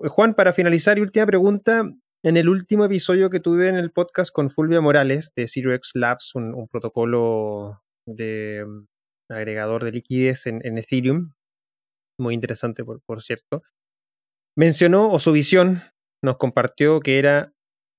[0.08, 1.84] Juan, para finalizar y última pregunta.
[2.24, 6.36] En el último episodio que tuve en el podcast con Fulvia Morales de ZeroX Labs,
[6.36, 8.86] un, protocolo de mm,
[9.32, 11.32] agregador de liquidez en, Ethereum,
[12.20, 13.64] muy interesante por, por cierto,
[14.56, 15.82] mencionó o su visión
[16.22, 17.52] nos compartió que era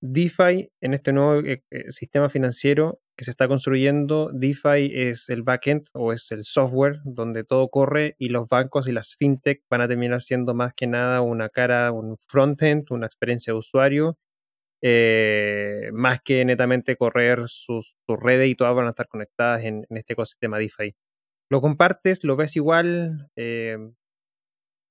[0.05, 4.31] DeFi en este nuevo eh, eh, sistema financiero que se está construyendo.
[4.33, 8.91] DeFi es el backend o es el software donde todo corre y los bancos y
[8.91, 13.53] las fintech van a terminar siendo más que nada una cara, un frontend, una experiencia
[13.53, 14.17] de usuario,
[14.81, 20.13] eh, más que netamente correr sus, redes y todas van a estar conectadas en, este
[20.13, 20.95] ecosistema DeFi.
[21.49, 22.25] ¿Lo compartes?
[22.25, 23.29] ¿Lo ves igual?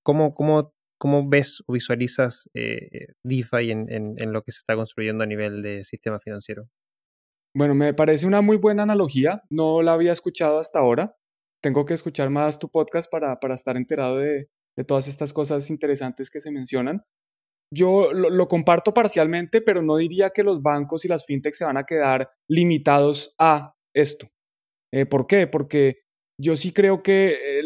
[0.03, 0.73] ¿cómo, ¿Cómo
[1.03, 5.83] ¿Cómo ves o visualizas eh, DeFi en, lo que se está construyendo a nivel de
[5.83, 6.69] sistema financiero?
[7.57, 9.43] Bueno, me parece una muy buena analogía.
[9.51, 11.17] No la había escuchado hasta ahora.
[11.61, 14.47] Tengo que escuchar más tu podcast para, estar enterado de,
[14.87, 17.03] todas estas cosas interesantes que se mencionan.
[17.75, 21.79] Yo lo, comparto parcialmente, pero no diría que los bancos y las fintechs se van
[21.79, 24.29] a quedar limitados a esto.
[24.95, 25.49] Eh, ¿Por qué?
[25.49, 26.03] Porque
[26.41, 27.63] yo sí creo que eh,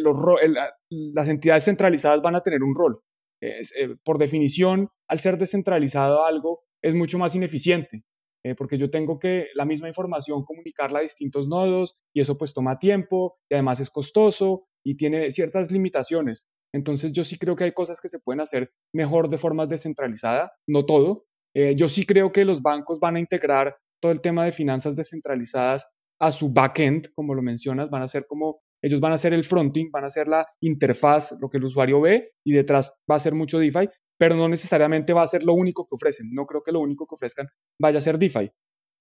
[0.88, 3.02] las entidades centralizadas van a tener un rol.
[3.48, 8.02] Eh, por definición, al ser descentralizado algo, es mucho más ineficiente.
[8.44, 12.54] eh, porque yo tengo que la misma información comunicarla a distintos nodos y eso pues
[12.54, 16.46] toma tiempo y además es costoso y tiene ciertas limitaciones.
[16.72, 20.52] Entonces yo sí creo que hay cosas que se pueden hacer mejor de forma descentralizada,
[20.68, 21.24] no todo.
[21.56, 24.94] Eh, yo sí creo que los bancos van a integrar todo el tema de finanzas
[24.94, 25.88] descentralizadas
[26.20, 29.42] a su backend, como lo mencionas, van a ser como, ellos van a ser el
[29.42, 33.18] fronting, van a ser la interfaz, lo que el usuario ve, y detrás va a
[33.18, 36.30] ser mucho DeFi, pero no necesariamente va a ser lo único que ofrecen.
[36.32, 37.48] No creo que lo único que ofrezcan
[37.80, 38.50] vaya a ser DeFi.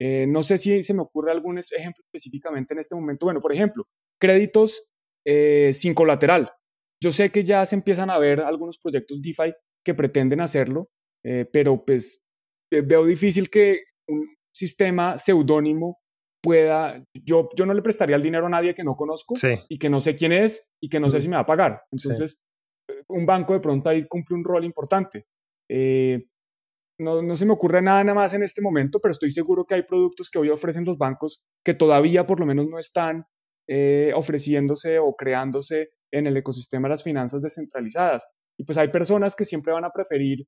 [0.02, 3.28] Eh, no sé si se me ocurre algún ejemplo específicamente en este momento.
[3.28, 3.86] Bueno, por ejemplo,
[4.20, 4.84] créditos
[5.26, 6.52] eh, sin colateral.
[7.02, 9.54] Yo sé que ya se empiezan a ver algunos proyectos DeFi
[9.86, 10.90] que pretenden hacerlo,
[11.24, 12.24] eh, pero pues
[12.72, 16.00] veo difícil que un sistema seudónimo
[16.46, 19.34] pueda, yo, yo no le prestaría el dinero a nadie que no conozco
[19.68, 21.82] y que no sé quién es y que no sé si me va a pagar.
[21.92, 22.40] Entonces,
[23.08, 25.26] un banco de pronto ahí cumple un rol importante.
[25.68, 26.28] Eh,
[27.00, 29.74] no, no, se me ocurre nada, nada más en este momento, pero estoy seguro que
[29.74, 33.26] hay productos que hoy ofrecen los bancos que todavía por lo menos no están
[33.68, 38.28] eh, ofreciéndose o creándose en el ecosistema de las finanzas descentralizadas.
[38.58, 40.46] Y pues hay personas que siempre van a preferir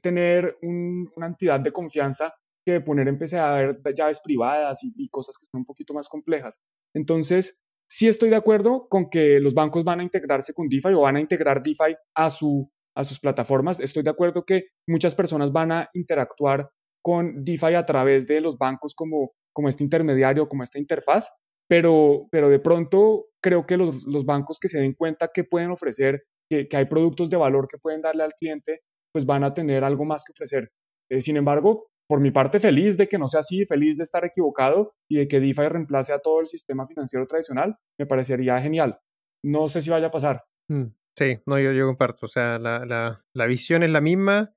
[0.00, 2.32] tener una entidad de confianza
[2.64, 6.08] que poner empecé a ver llaves privadas y, y, cosas que son un poquito más
[6.08, 6.58] complejas.
[6.94, 7.62] Entonces,
[7.94, 11.16] Sí estoy de acuerdo con que los bancos van a integrarse con DeFi o van
[11.16, 13.80] a integrar DeFi a, su, a sus plataformas.
[13.80, 16.70] Estoy de acuerdo que muchas personas van a interactuar
[17.04, 21.32] con DeFi a través de los bancos como, como este intermediario, como esta interfaz,
[21.68, 25.70] pero, pero de pronto creo que los, los bancos que se den cuenta que pueden
[25.70, 28.80] ofrecer, que, que, hay productos de valor que pueden darle al cliente,
[29.12, 30.70] pues van a tener algo más que ofrecer.
[31.10, 34.22] Eh, sin embargo, por mi parte, feliz de que no sea así, feliz de estar
[34.22, 39.00] equivocado y de que DeFi reemplace a todo el sistema financiero tradicional, me parecería genial.
[39.42, 40.44] No sé si vaya a pasar.
[40.68, 40.88] Mm,
[41.18, 42.26] sí, no, yo, yo comparto.
[42.26, 44.52] O sea, la, la, la, visión es la misma.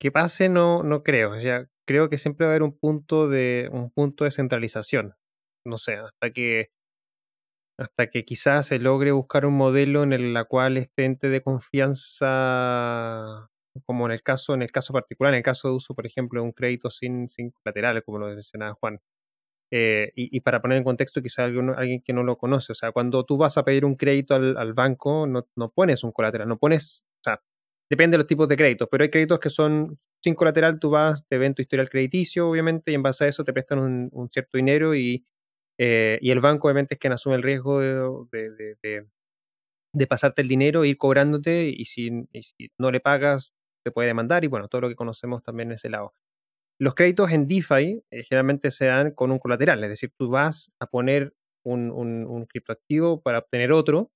[0.00, 1.30] Que pase, no, no creo.
[1.30, 5.14] O sea, creo que siempre va a haber un punto de, un punto de centralización.
[5.64, 6.70] No sé, hasta que
[7.78, 12.28] hasta que quizás se logre buscar un modelo en el cual este ente de confianza
[13.86, 16.40] como en el caso, en el caso particular, en el caso de uso, por ejemplo,
[16.40, 17.52] de un crédito sin, sin
[18.04, 19.00] como lo mencionaba Juan.
[19.72, 22.90] Eh, y, para poner en contexto, quizá alguien, alguien, que no lo conoce, o sea,
[22.90, 26.48] cuando tú vas a pedir un crédito al, al banco, no, no, pones un colateral,
[26.48, 27.40] no pones, o sea,
[27.88, 31.26] depende de los tipos de créditos, pero hay créditos que son sin colateral, tú vas,
[31.28, 34.58] te ven tu historial crediticio, obviamente, y en base a eso te prestan un, cierto
[34.58, 35.24] dinero y,
[35.78, 38.50] eh, y el banco, obviamente, es quien asume el riesgo de,
[38.82, 39.06] de,
[39.92, 44.08] de, pasarte el dinero, ir cobrándote, y si, y si no le pagas, te puede
[44.08, 46.14] demandar y bueno, todo lo que conocemos también en ese lado.
[46.78, 50.74] Los créditos en DeFi eh, generalmente se dan con un colateral, es decir, tú vas
[50.80, 54.10] a poner un, criptoactivo para obtener otro.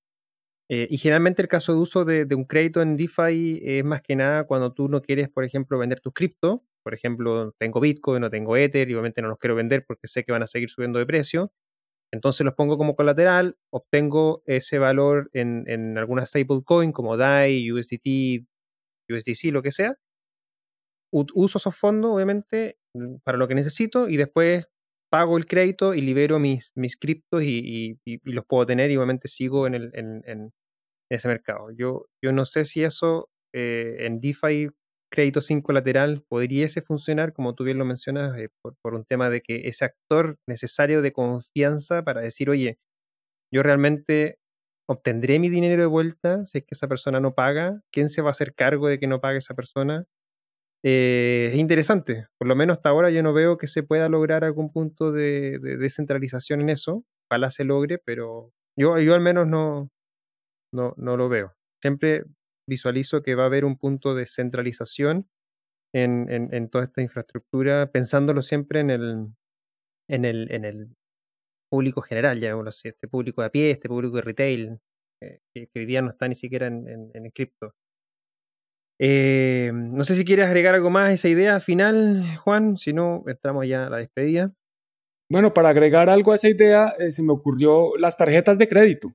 [0.70, 4.16] Eh, y generalmente el caso de uso de, un crédito en DeFi es más que
[4.16, 6.64] nada cuando tú no quieres, por ejemplo, vender tus cripto.
[6.82, 10.24] Por ejemplo, tengo Bitcoin, no tengo Ether, y obviamente no los quiero vender porque sé
[10.24, 11.52] que van a seguir subiendo de precio.
[12.12, 18.46] Entonces los pongo como colateral, obtengo ese valor en, en alguna stablecoin como DAI, USDT,
[19.10, 19.96] USDC, lo que sea,
[21.12, 24.66] uso esos fondos, obviamente, mm, para lo que necesito y después
[25.10, 29.66] pago el crédito y libero mis, mis criptos y, los puedo tener y obviamente sigo
[29.66, 30.52] en, el, en,
[31.10, 31.70] ese mercado.
[31.70, 34.70] Yo, yo no sé si eso eh, en DeFi,
[35.12, 39.30] crédito sin colateral, podría funcionar, como tú bien lo mencionas, eh, por, por, un tema
[39.30, 42.78] de que ese actor necesario de confianza para decir, oye,
[43.52, 44.38] yo realmente
[44.86, 48.28] obtendré mi dinero de vuelta si es que esa persona no paga, quién se va
[48.28, 50.04] a hacer cargo de que no pague esa persona.
[50.82, 54.44] Eh, es interesante, por lo menos hasta ahora yo no veo que se pueda lograr
[54.44, 59.90] algún punto de, descentralización en eso, ojalá se logre, pero yo, yo al menos no,
[60.72, 61.54] no, no lo veo.
[61.80, 62.24] Siempre
[62.68, 65.28] visualizo que va a haber un punto de centralización
[65.94, 69.28] en, en, toda esta infraestructura, pensándolo siempre en el,
[70.08, 70.96] en el, en el
[71.74, 74.78] público general, ya así, este público de a pie, este público de retail,
[75.20, 77.74] eh, que, hoy día no está ni siquiera en, en, cripto.
[79.00, 83.24] Eh, no sé si quieres agregar algo más a esa idea final, Juan, si no,
[83.26, 84.52] entramos ya a la despedida.
[85.28, 89.08] Bueno, para agregar algo a esa idea, eh, se me ocurrió las tarjetas de crédito.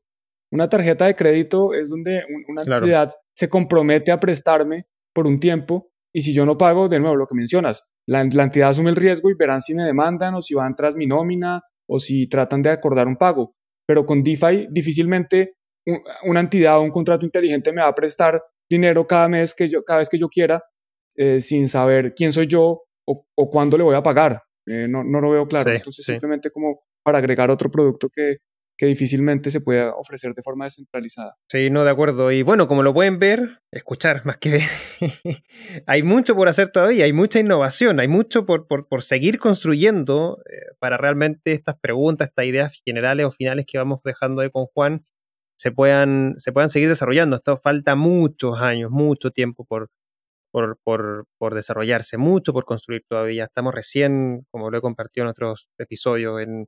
[0.51, 5.91] Una tarjeta de crédito es donde una entidad se compromete a prestarme por un tiempo
[6.13, 8.95] y si yo no pago, de nuevo, lo que mencionas, la, la, entidad asume el
[8.95, 12.61] riesgo y verán si me demandan o si van tras mi nómina o si tratan
[12.61, 13.55] de acordar un pago.
[13.87, 15.55] Pero con DeFi difícilmente
[16.23, 19.83] una entidad o un contrato inteligente me va a prestar dinero cada mes que yo,
[19.83, 20.63] cada vez que yo quiera
[21.17, 24.43] eh, sin saber quién soy yo o, o cuándo le voy a pagar.
[24.67, 25.71] Eh, no, no, lo veo claro.
[25.71, 28.37] Entonces simplemente como para agregar otro producto que,
[28.79, 31.35] que difícilmente se puede ofrecer de forma descentralizada.
[31.51, 32.31] Sí, no, de acuerdo.
[32.31, 34.61] Y bueno, como lo pueden ver, escuchar más que ver,
[35.85, 40.61] hay mucho por hacer todavía, hay mucha innovación, hay mucho por, por, seguir construyendo eh,
[40.79, 45.05] para realmente estas preguntas, estas ideas generales o finales que vamos dejando ahí con Juan
[45.57, 47.35] se puedan, se puedan seguir desarrollando.
[47.35, 49.89] Esto falta muchos años, mucho tiempo por,
[50.53, 53.43] por, por, por, desarrollarse, mucho por construir todavía.
[53.43, 56.65] Estamos recién, como lo he compartido en otros episodios, en,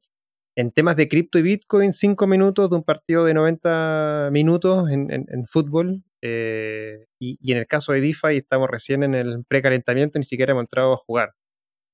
[0.62, 5.12] en temas de cripto y Bitcoin, cinco minutos de un partido de 90 minutos en,
[5.12, 6.04] en, fútbol.
[6.22, 10.64] Eh, y, en el caso de DeFi estamos recién en el precalentamiento, ni siquiera hemos
[10.64, 11.34] entrado a jugar.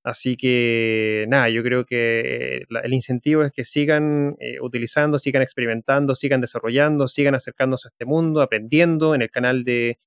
[0.04, 6.16] Así que nada, yo creo que el incentivo es que sigan eh, utilizando, sigan experimentando,
[6.16, 10.00] sigan desarrollando, sigan acercándose a este mundo, aprendiendo en el canal de,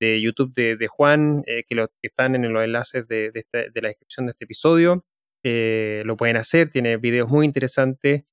[0.00, 3.82] de YouTube de, Juan, eh, que, lo, que están en los enlaces de, de, de
[3.82, 5.04] la descripción de este episodio.
[5.48, 8.24] Eh, lo pueden hacer, tiene videos muy interesantes,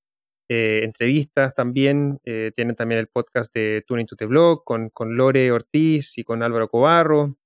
[0.49, 5.16] eh, entrevistas también, eh, tienen también el podcast de Tuning to the Blog con, con
[5.16, 7.38] Lore Ortiz y con Álvaro Cobarro.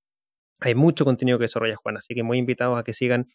[0.60, 3.28] Hay mucho contenido que desarrolla Juan, así que muy invitados a que sigan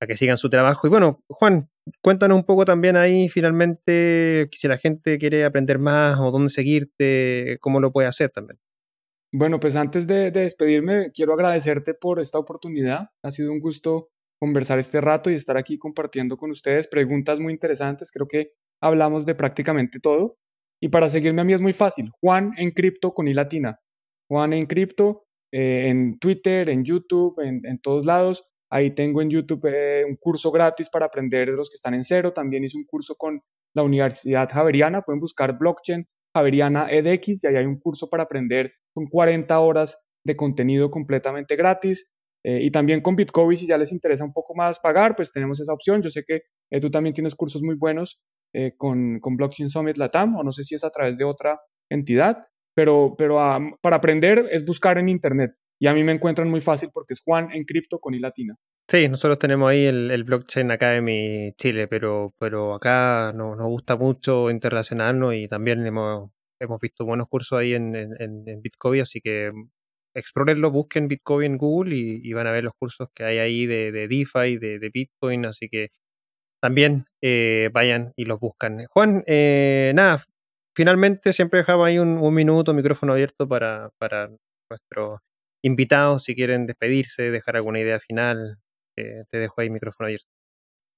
[0.00, 0.86] a que sigan su trabajo.
[0.86, 1.68] Y bueno, Juan,
[2.00, 7.58] cuéntanos un poco también ahí finalmente si la gente quiere aprender más o dónde seguirte,
[7.60, 8.58] cómo lo puede hacer también.
[9.30, 13.10] Bueno, pues antes de, de despedirme, quiero agradecerte por esta oportunidad.
[13.22, 14.08] Ha sido un gusto
[14.38, 18.10] conversar este rato y estar aquí compartiendo con ustedes preguntas muy interesantes.
[18.10, 20.38] Creo que hablamos de prácticamente todo.
[20.80, 22.10] Y para seguirme a mí es muy fácil.
[22.20, 23.80] Juan en cripto con i latina.
[24.28, 28.44] Juan en cripto, eh, en Twitter, en YouTube, en, todos lados.
[28.70, 32.04] Ahí tengo en YouTube eh, un curso gratis para aprender de los que están en
[32.04, 32.32] cero.
[32.32, 33.40] También hice un curso con
[33.74, 35.02] la Universidad Javeriana.
[35.02, 38.72] Pueden buscar blockchain Javeriana EDX y ahí hay un curso para aprender.
[38.92, 42.10] Son 40 horas de contenido completamente gratis.
[42.46, 45.58] Eh, y también con Bitcoin, si ya les interesa un poco más pagar, pues tenemos
[45.60, 46.00] esa opción.
[46.00, 48.20] Yo sé que eh, tú también tienes cursos muy buenos
[48.54, 51.58] eh, con, con, Blockchain Summit Latam, o no sé si es a través de otra
[51.90, 53.38] entidad, pero, pero
[53.82, 55.56] para aprender es buscar en Internet.
[55.80, 58.54] Y a mí me encuentran muy fácil porque es Juan en cripto con I latina.
[58.88, 63.96] Sí, nosotros tenemos ahí el, el Blockchain Academy Chile, pero, pero acá nos, nos gusta
[63.96, 66.30] mucho internacionalnos y también hemos,
[66.60, 69.50] hemos visto buenos cursos ahí en, en, en Bitcoin, así que
[70.16, 73.92] explórenlo, busquen Bitcoin en Google y, van a ver los cursos que hay ahí de,
[73.92, 75.90] de DeFi, de, de, Bitcoin, así que
[76.60, 78.86] también eh, vayan y los buscan.
[78.90, 80.24] Juan, eh, nada,
[80.74, 83.90] finalmente siempre dejaba ahí un, minuto, micrófono abierto para,
[84.70, 85.20] nuestros
[85.62, 88.58] invitados, si quieren despedirse, dejar alguna idea final,
[88.96, 90.26] eh, te dejo ahí micrófono abierto.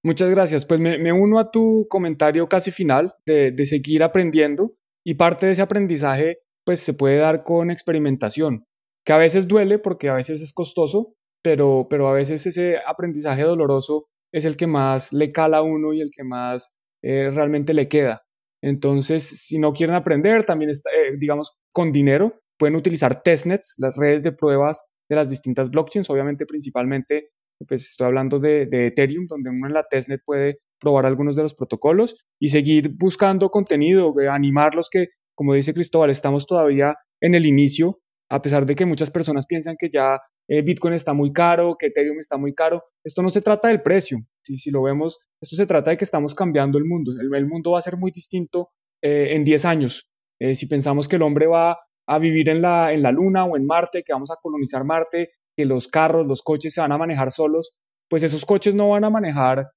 [0.05, 0.65] Muchas gracias.
[0.65, 5.47] Pues me, me uno a tu comentario casi final de, de, seguir aprendiendo y parte
[5.47, 8.69] de ese aprendizaje pues se puede dar con experimentación
[9.05, 13.43] que a veces duele porque a veces es costoso, pero, pero a veces ese aprendizaje
[13.43, 17.75] doloroso es el que más le cala a uno y el que más eh, realmente
[17.75, 18.23] le queda.
[18.63, 23.97] Entonces, si no quieren aprender, también, está, eh, digamos, con dinero, pueden utilizar testnets, las
[23.97, 27.31] redes de pruebas de las distintas blockchains, obviamente principalmente,
[27.67, 31.43] pues estoy hablando de, de Ethereum, donde uno en la testnet puede probar algunos de
[31.43, 37.35] los protocolos y seguir buscando contenido, eh, animarlos que, como dice Cristóbal, estamos todavía en
[37.35, 38.01] el inicio
[38.31, 40.19] a pesar de que muchas personas piensan que ya
[40.49, 43.83] eh, Bitcoin está muy caro, que Ethereum está muy caro, esto no se trata del
[43.83, 47.47] precio, si, si lo vemos, esto se trata de que estamos cambiando el mundo, el,
[47.47, 48.71] mundo va a ser muy distinto
[49.03, 50.11] eh, en 10 años,
[50.41, 53.57] eh, si pensamos que el hombre va a vivir en la, en la Luna o
[53.57, 56.99] en Marte, que vamos a colonizar Marte, que los carros, los coches se van a
[56.99, 57.77] manejar solos,
[58.09, 59.71] pues esos coches no van a manejar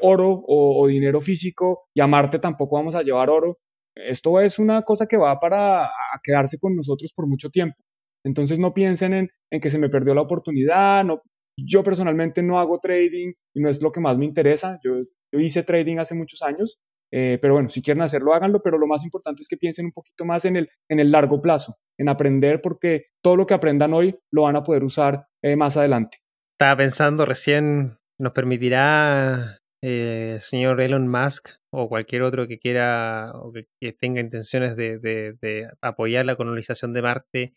[0.00, 3.58] oro o, o dinero físico y a Marte tampoco vamos a llevar oro,
[3.94, 5.90] esto es una cosa que va para
[6.22, 7.76] quedarse con nosotros por mucho tiempo.
[8.24, 11.04] Entonces no piensen en, que se me perdió la oportunidad.
[11.04, 11.22] No,
[11.58, 14.78] yo personalmente no hago trading y no es lo que más me interesa.
[14.82, 14.94] Yo,
[15.32, 16.78] hice trading hace muchos años,
[17.10, 19.92] eh, pero bueno, si quieren hacerlo, háganlo, pero lo más importante es que piensen un
[19.92, 23.94] poquito más en el, en el largo plazo, en aprender, porque todo lo que aprendan
[23.94, 26.18] hoy lo van a poder usar eh, más adelante.
[26.52, 33.52] Estaba pensando recién, ¿nos permitirá eh, señor Elon Musk o cualquier otro que quiera o
[33.52, 37.54] que, tenga intenciones de, apoyar la colonización de Marte,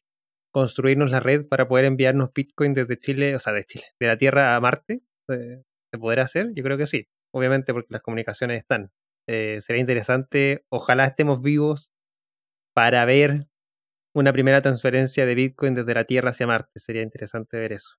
[0.51, 4.17] construirnos la red para poder enviarnos Bitcoin desde Chile, o sea, de Chile, de la
[4.17, 5.03] Tierra a Marte?
[5.29, 6.51] Eh, ¿Se podrá hacer?
[6.55, 8.91] Yo creo que sí, obviamente porque las comunicaciones están.
[9.27, 11.91] Eh, sería interesante, ojalá estemos vivos
[12.75, 13.47] para ver
[14.15, 16.79] una primera transferencia de Bitcoin desde la Tierra hacia Marte.
[16.79, 17.95] Sería interesante ver eso.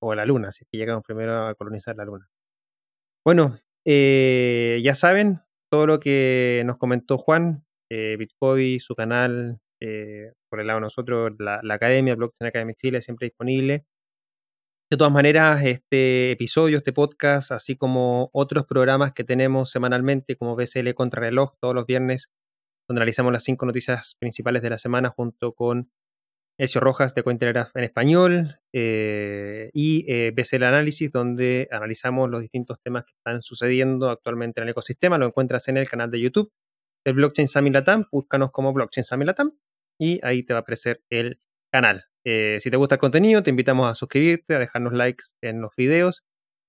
[0.00, 2.28] o la Luna, si es que llegamos primero a colonizar la Luna.
[3.24, 5.40] Bueno, eh, ya saben
[5.70, 8.16] todo lo que nos comentó Juan, eh,
[8.78, 13.84] su canal, eh, por el lado de nosotros, la, Academia, Blockchain Academy Chile, siempre disponible.
[14.90, 20.56] De todas maneras, este episodio, este podcast, así como otros programas que tenemos semanalmente, como
[20.56, 22.30] BCL Contrarreloj, todos los viernes,
[22.88, 25.90] donde analizamos las cinco noticias principales de la semana junto con
[26.58, 32.80] Ezio Rojas de Cointelegraph en español eh, y eh, BCL Análisis, donde analizamos los distintos
[32.82, 35.18] temas que están sucediendo actualmente en el ecosistema.
[35.18, 36.52] Lo encuentras en el canal de YouTube
[37.04, 38.06] del Blockchain Summit Latam.
[38.10, 39.52] Búscanos como Blockchain Summit Latam
[39.98, 41.40] y ahí te va a aparecer el
[41.72, 42.06] canal.
[42.24, 45.74] Eh, si te gusta el contenido, te invitamos a suscribirte, a dejarnos likes en los
[45.76, 46.24] videos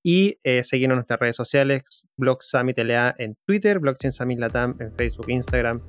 [0.06, 4.78] y eh, seguirnos en nuestras redes sociales, Blog Summit LA en Twitter, Blockchain Summit Latam
[4.80, 5.82] en Facebook, Instagram.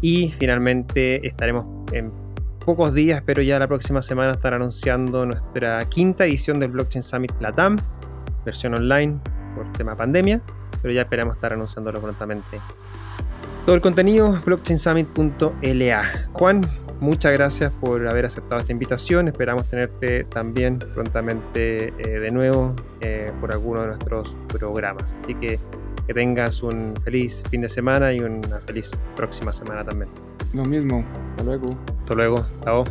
[0.00, 2.23] Y finalmente estaremos en
[2.64, 7.32] pocos días, pero ya la próxima semana estar anunciando nuestra quinta edición del Blockchain Summit
[7.40, 7.76] Latam,
[8.44, 9.20] versión online
[9.54, 10.40] por tema pandemia,
[10.82, 12.58] pero ya esperamos estar anunciándolo prontamente.
[13.64, 16.28] Todo el contenido, blockchainsummit.la.
[16.32, 16.60] Juan,
[17.00, 19.28] muchas gracias por haber aceptado esta invitación.
[19.28, 25.14] Esperamos tenerte también prontamente eh, de nuevo eh, por alguno de nuestros programas.
[25.22, 25.58] Así que
[26.06, 30.10] que tengas un feliz fin de semana y una feliz próxima semana también.
[30.54, 31.04] Lo mismo.
[31.30, 31.66] Hasta luego.
[32.00, 32.36] Hasta luego.
[32.62, 32.84] Chao.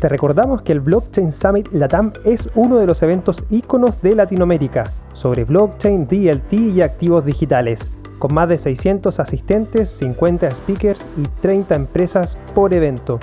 [0.00, 4.84] Te recordamos que el Blockchain Summit Latam es uno de los eventos íconos de Latinoamérica
[5.12, 7.90] sobre blockchain, DLT y activos digitales
[8.24, 13.18] con más de 600 asistentes, 50 speakers y 30 empresas por evento.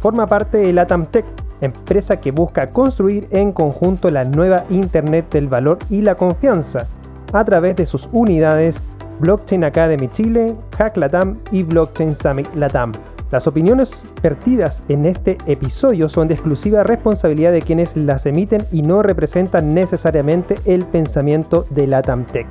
[0.00, 1.24] Forma parte de LATAM Tech,
[1.62, 6.88] empresa que busca construir en conjunto la nueva Internet del valor y la confianza,
[7.32, 8.82] a través de sus unidades
[9.20, 12.92] Blockchain Academy Chile, Hack Latam y Blockchain Summit Latam.
[13.30, 18.82] Las opiniones vertidas en este episodio son de exclusiva responsabilidad de quienes las emiten y
[18.82, 22.46] no representan necesariamente el pensamiento de LATAM Tech.